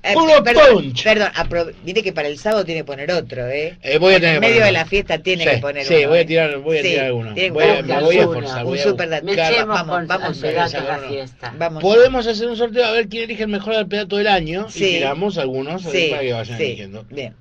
[0.07, 1.03] Eh, Puro perdón, punch.
[1.03, 3.75] perdón, apro- mire que para el sábado tiene que poner otro, ¿eh?
[3.81, 5.95] Eh, voy a tener En medio poner de la fiesta tiene Sí, que poner sí,
[5.95, 6.09] uno.
[6.09, 6.25] voy a ¿eh?
[6.25, 7.33] tirar, voy a Sí, tirar uno.
[7.33, 8.63] Voy a- me voy a esforzar.
[8.63, 11.53] Un voy a super Vamos, vamos, sacar la fiesta.
[11.57, 11.81] Vamos.
[11.81, 14.85] Podemos hacer un sorteo a ver quién elige el mejor al pedazo del año Sí.
[14.85, 17.05] y tiramos algunos a Sí, para que vayan sí, eligiendo.
[17.09, 17.33] bien.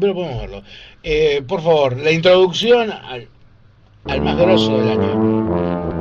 [0.00, 0.62] Pero podemos verlo.
[1.02, 3.28] Eh, por favor, la introducción al,
[4.06, 5.95] al más grosso del año.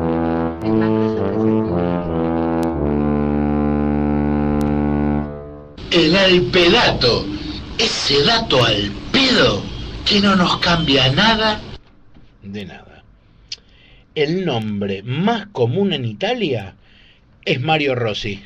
[5.96, 7.26] El alpedato,
[7.78, 9.64] ese dato al pedo
[10.06, 11.62] que no nos cambia nada.
[12.44, 13.02] De nada.
[14.14, 16.76] El nombre más común en Italia
[17.46, 18.44] es Mario Rossi.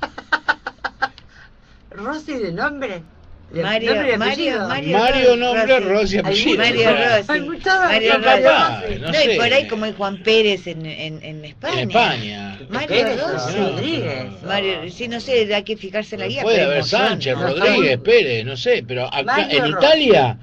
[1.90, 3.02] ¿Rosy de nombre?
[3.50, 4.68] ¿De Mario, nombre Mario, apellido?
[4.68, 5.36] Mario, Mario, Rossi.
[5.36, 6.56] nombre, Rossi, muchos.
[6.56, 7.48] Mario Rossi.
[7.86, 8.44] Mario Rossi.
[8.44, 8.98] Papá, Rossi.
[8.98, 9.34] no No, sé.
[9.34, 11.80] y por ahí como el Juan Pérez en, en, en España.
[11.82, 12.58] En España.
[12.68, 13.58] Mario Pérez, Rossi.
[13.58, 14.42] no, Rodríguez.
[14.42, 16.42] Mario, sí, no sé, hay que fijarse en la guía.
[16.42, 17.36] Puede pero haber Sánchez.
[17.38, 19.86] Rodríguez, Pérez, no sé, pero acá en Rossi.
[19.86, 20.38] Italia,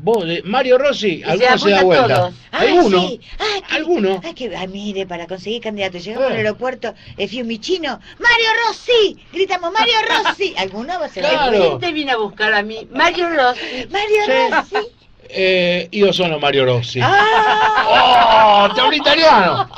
[0.00, 2.32] vos, de- Mario Rossi, se alguno se da apuntan vuelta.
[2.52, 3.00] Ah, ¿Alguno?
[3.08, 3.20] sí.
[3.38, 4.20] Ah, que- ¿Alguno?
[4.24, 6.32] Ah, que, ah, mire, para conseguir candidato, llegamos Eh.
[6.32, 9.18] al aeropuerto, el Fiumicino, ¡Mario Rossi!
[9.32, 10.54] Gritamos, ¡Mario Rossi!
[10.58, 11.50] ¿Alguno va a ser Claro.
[11.58, 12.88] ¿Quién te vino a buscar a mí?
[12.92, 13.86] Mario Rossi.
[13.90, 14.32] ¡Mario Sí.
[14.52, 14.86] Rossi!
[15.30, 17.00] Eh, io sono Mario Rossi.
[17.02, 18.66] ¡Ah!
[18.70, 18.74] ¡Oh!
[18.74, 19.68] ¡Te hablo italiano!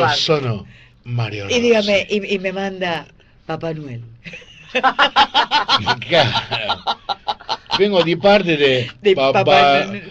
[0.00, 0.16] Parte.
[0.20, 0.66] sono
[1.04, 1.56] Mario Rossi.
[1.56, 3.06] Y dígame, y, y me manda
[3.46, 4.02] Papá Noel.
[6.08, 6.32] Claro.
[7.78, 10.02] Vengo di parte de, De De Papolo Papá no es.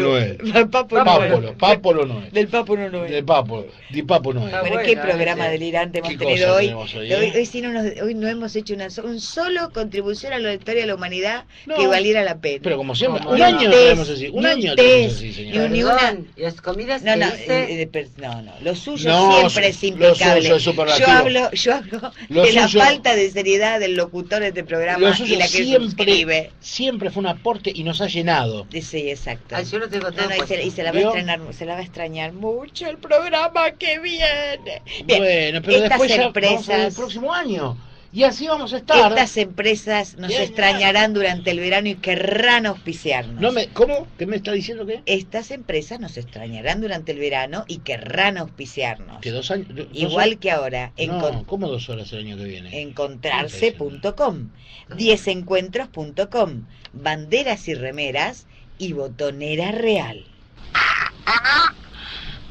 [0.00, 0.68] Noel.
[0.70, 1.04] Papo Noel.
[1.04, 2.32] Papolo, Papolo no es.
[2.32, 2.48] Del
[2.92, 3.02] no.
[3.04, 4.60] De Papo, di Papo no es.
[4.60, 6.68] Bueno, qué programa delirante hemos tenido hoy.
[6.68, 7.32] hoy, Hoy, ¿eh?
[7.34, 10.54] hoy sí no, nos- hoy no hemos hecho una so- un solo contribución a la
[10.54, 11.76] historia de la humanidad No.
[11.76, 12.60] que valiera la pena.
[12.62, 15.68] Pero como siempre, Ni un año tenemos así, un año test, tenemos así, señora.
[15.68, 19.32] ni- una- las comidas No, que no, hice- eh, eh, no, no, lo suyo No,
[19.50, 20.42] siempre es lo impecable.
[20.42, 24.40] suyo es yo hablo, yo hablo Lo de la suyo- falta de seriedad del locutor
[24.40, 26.50] de este programa y la que siempre, suscribe.
[26.68, 28.66] Siempre fue un aporte y nos ha llenado.
[28.70, 29.56] Sí, exacto.
[29.56, 30.54] Ay, yo no tengo No, no, y, se, puesto.
[30.66, 33.98] y se la va a extrañar, se la va a extrañar mucho el programa que
[33.98, 34.82] viene.
[35.04, 37.76] Bien, bueno, pero estas después ya vamos a ver el próximo año.
[38.10, 39.10] Y así vamos a estar.
[39.12, 43.38] estas empresas nos Bien, extrañarán durante el verano y querrán auspiciarnos.
[43.38, 44.06] No me, ¿Cómo?
[44.16, 45.02] ¿Qué me está diciendo qué?
[45.04, 49.20] Estas empresas nos extrañarán durante el verano y querrán auspiciarnos.
[49.20, 49.68] Que dos años.
[49.74, 52.80] dos Igual horas- que ahora, No, ¿cómo dos horas el año que viene?
[52.80, 54.48] encontrarse.com,
[54.96, 56.62] diezencuentros.com,
[56.94, 58.46] banderas y remeras
[58.78, 60.24] y botonera real.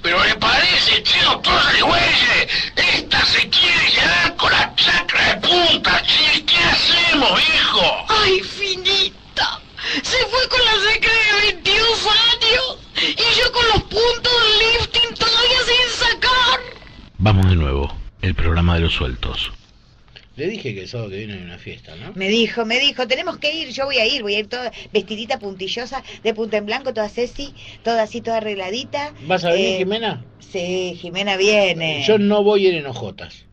[0.01, 1.03] Pero le parece,
[1.43, 2.47] todos de güeyes.
[2.75, 6.45] Esta se quiere quedar con la chacra de punta, che.
[6.45, 8.05] ¿Qué hacemos, viejo?
[8.09, 9.59] ¡Ay, finita!
[10.03, 15.13] Se fue con la secre de 22 años y yo con los puntos del lifting
[15.15, 16.59] todavía sin sacar.
[17.17, 17.95] Vamos de nuevo.
[18.21, 19.51] El programa de los sueltos.
[20.37, 22.13] Le dije que el sábado que viene hay una fiesta, ¿no?
[22.13, 24.71] Me dijo, me dijo, tenemos que ir, yo voy a ir, voy a ir toda
[24.93, 29.13] vestidita puntillosa, de punta en blanco, toda Ceci, toda así, toda arregladita.
[29.25, 30.23] ¿Vas a venir, Eh, Jimena?
[30.39, 32.03] Sí, Jimena viene.
[32.07, 33.46] Yo no voy a ir en hojotas.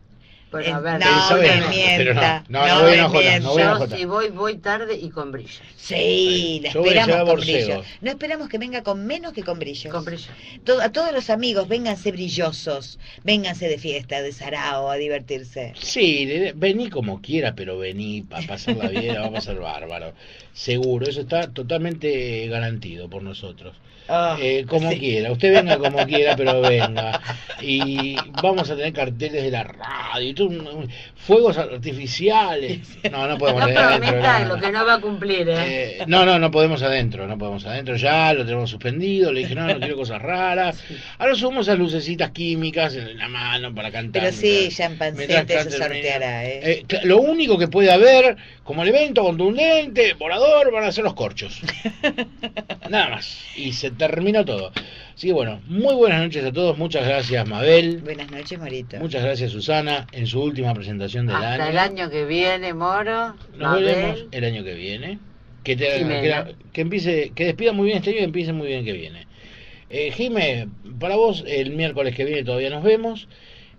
[0.55, 3.53] A ver, no, me no, mienta, no, no, no no voy en me hojotas, no
[3.53, 5.61] voy en yo si voy, voy tarde y con brillo.
[5.77, 7.83] Sí, la esperamos con brillo.
[8.01, 9.93] No esperamos que venga con menos que con brillos.
[9.93, 10.31] Con brillo.
[10.65, 15.73] To- a todos los amigos, vénganse brillosos, vénganse de fiesta, de sarao, a divertirse.
[15.77, 20.13] Sí, le- vení como quiera, pero vení a pasarla bien, la vamos a pasar bárbaro.
[20.53, 23.77] Seguro, eso está totalmente garantido por nosotros.
[24.09, 24.99] Ah, Eh, como sí.
[24.99, 27.21] quiera, usted venga como quiera, pero venga.
[27.63, 32.81] Y vamos a tener carteles de la radio, y fuegos artificiales.
[33.11, 34.21] No, no podemos No adentro.
[34.21, 35.55] no, no, lo que no va a cumplir, ¿eh?
[36.01, 39.55] Eh, no, no, no podemos adentro, no podemos adentro ya, lo tenemos suspendido, le dije,
[39.55, 40.83] no, no quiero cosas raras.
[41.19, 44.23] Ahora subimos esas lucecitas químicas en la mano para cantar.
[44.23, 46.61] Pero sí, mientras- ya en mientras pancete se sorteará, ¿eh?
[46.63, 51.61] eh, lo único que puede haber como elemento contundente, volador, van a ser los corchos.
[52.91, 53.39] Nada más.
[53.57, 54.73] Y se terminó todo.
[55.15, 56.77] Así que bueno, muy buenas noches a todos.
[56.79, 57.99] Muchas gracias, Mabel.
[58.05, 58.97] Buenas noches, Morito.
[58.99, 61.67] Muchas gracias, Susana, en su última presentación del Hasta año.
[61.71, 63.35] el año que viene, Moro.
[63.53, 63.85] Nos Mabel.
[63.85, 65.19] veremos el año que viene.
[65.63, 68.67] Que, te- que, la- que empiece, que despida muy bien este año y empiece muy
[68.67, 69.27] bien el que viene.
[69.89, 70.69] Eh, Jime,
[70.99, 73.29] para vos el miércoles que viene todavía nos vemos.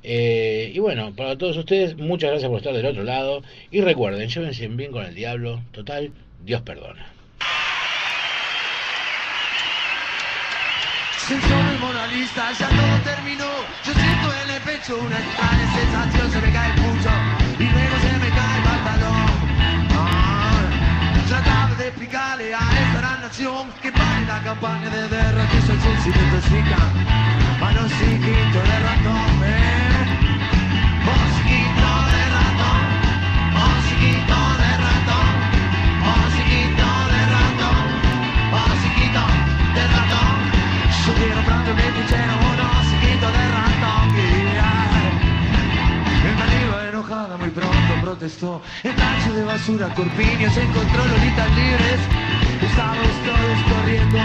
[0.02, 3.44] Eh, y bueno, para todos ustedes, muchas gracias por estar del otro lado.
[3.72, 5.62] Y recuerden, llévense bien con el diablo.
[5.72, 6.12] Total,
[6.44, 7.12] Dios perdona.
[11.28, 13.50] El Mona Lisa, ya todo terminó.
[13.84, 17.10] Yo siento en el pecho una extraña sensación, se me cae el pulso
[17.58, 19.26] y luego se me cae el pantalón.
[19.98, 20.62] Ah,
[21.28, 25.80] trataba de explicarle a esta gran nación que vale la campaña de guerra que soy
[25.80, 26.78] se intoxica.
[27.60, 29.35] Manosiquito de ratón,
[48.26, 48.62] pronto protestó.
[48.84, 52.00] El tacho de basura Corpiño se encontró lolitas libres.
[52.62, 54.18] Estamos todos corriendo.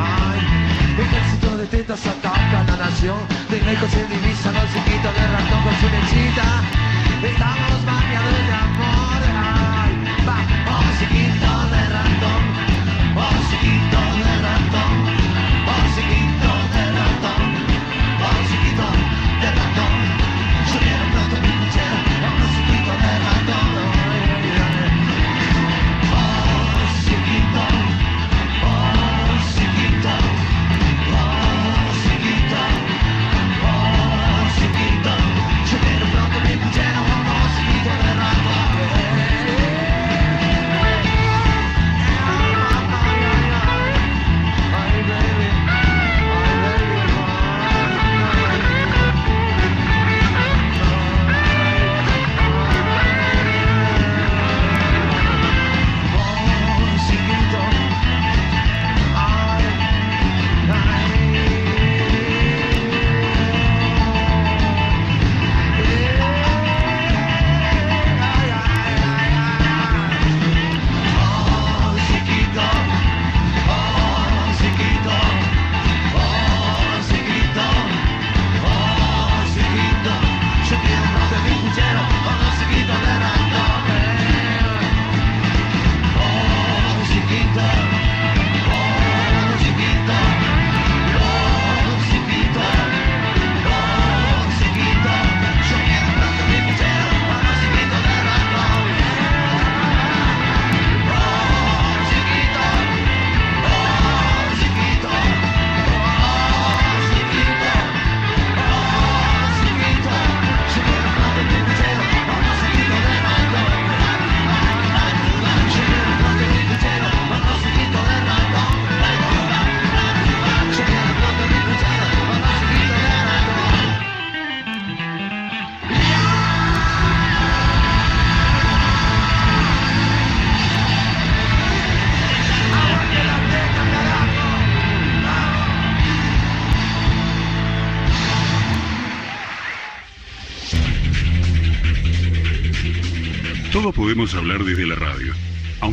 [0.00, 0.40] Ay,
[1.02, 3.18] ejército de tetas ataca la nación.
[3.50, 6.62] De lejos se divisa mosquito de ratón con su lechita.
[7.22, 9.22] Estamos bañados de amor.
[9.36, 9.92] Ay,
[10.26, 10.38] va,
[10.70, 11.37] mosquito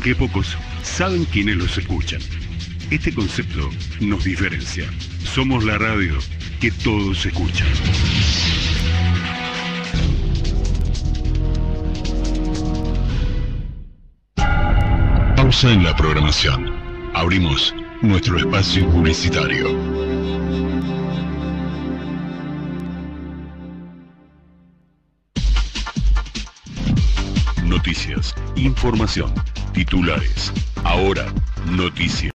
[0.06, 2.22] aunque pocos saben quiénes los escuchan.
[2.92, 4.88] Este concepto nos diferencia.
[5.24, 6.14] Somos la radio
[6.62, 7.68] que todos escuchan.
[15.36, 16.72] Pausa en la programación.
[17.16, 19.76] Abrimos nuestro espacio publicitario.
[27.64, 29.34] Noticias, información,
[29.76, 30.54] titulares.
[30.86, 31.26] Ahora,
[31.66, 32.32] noticias.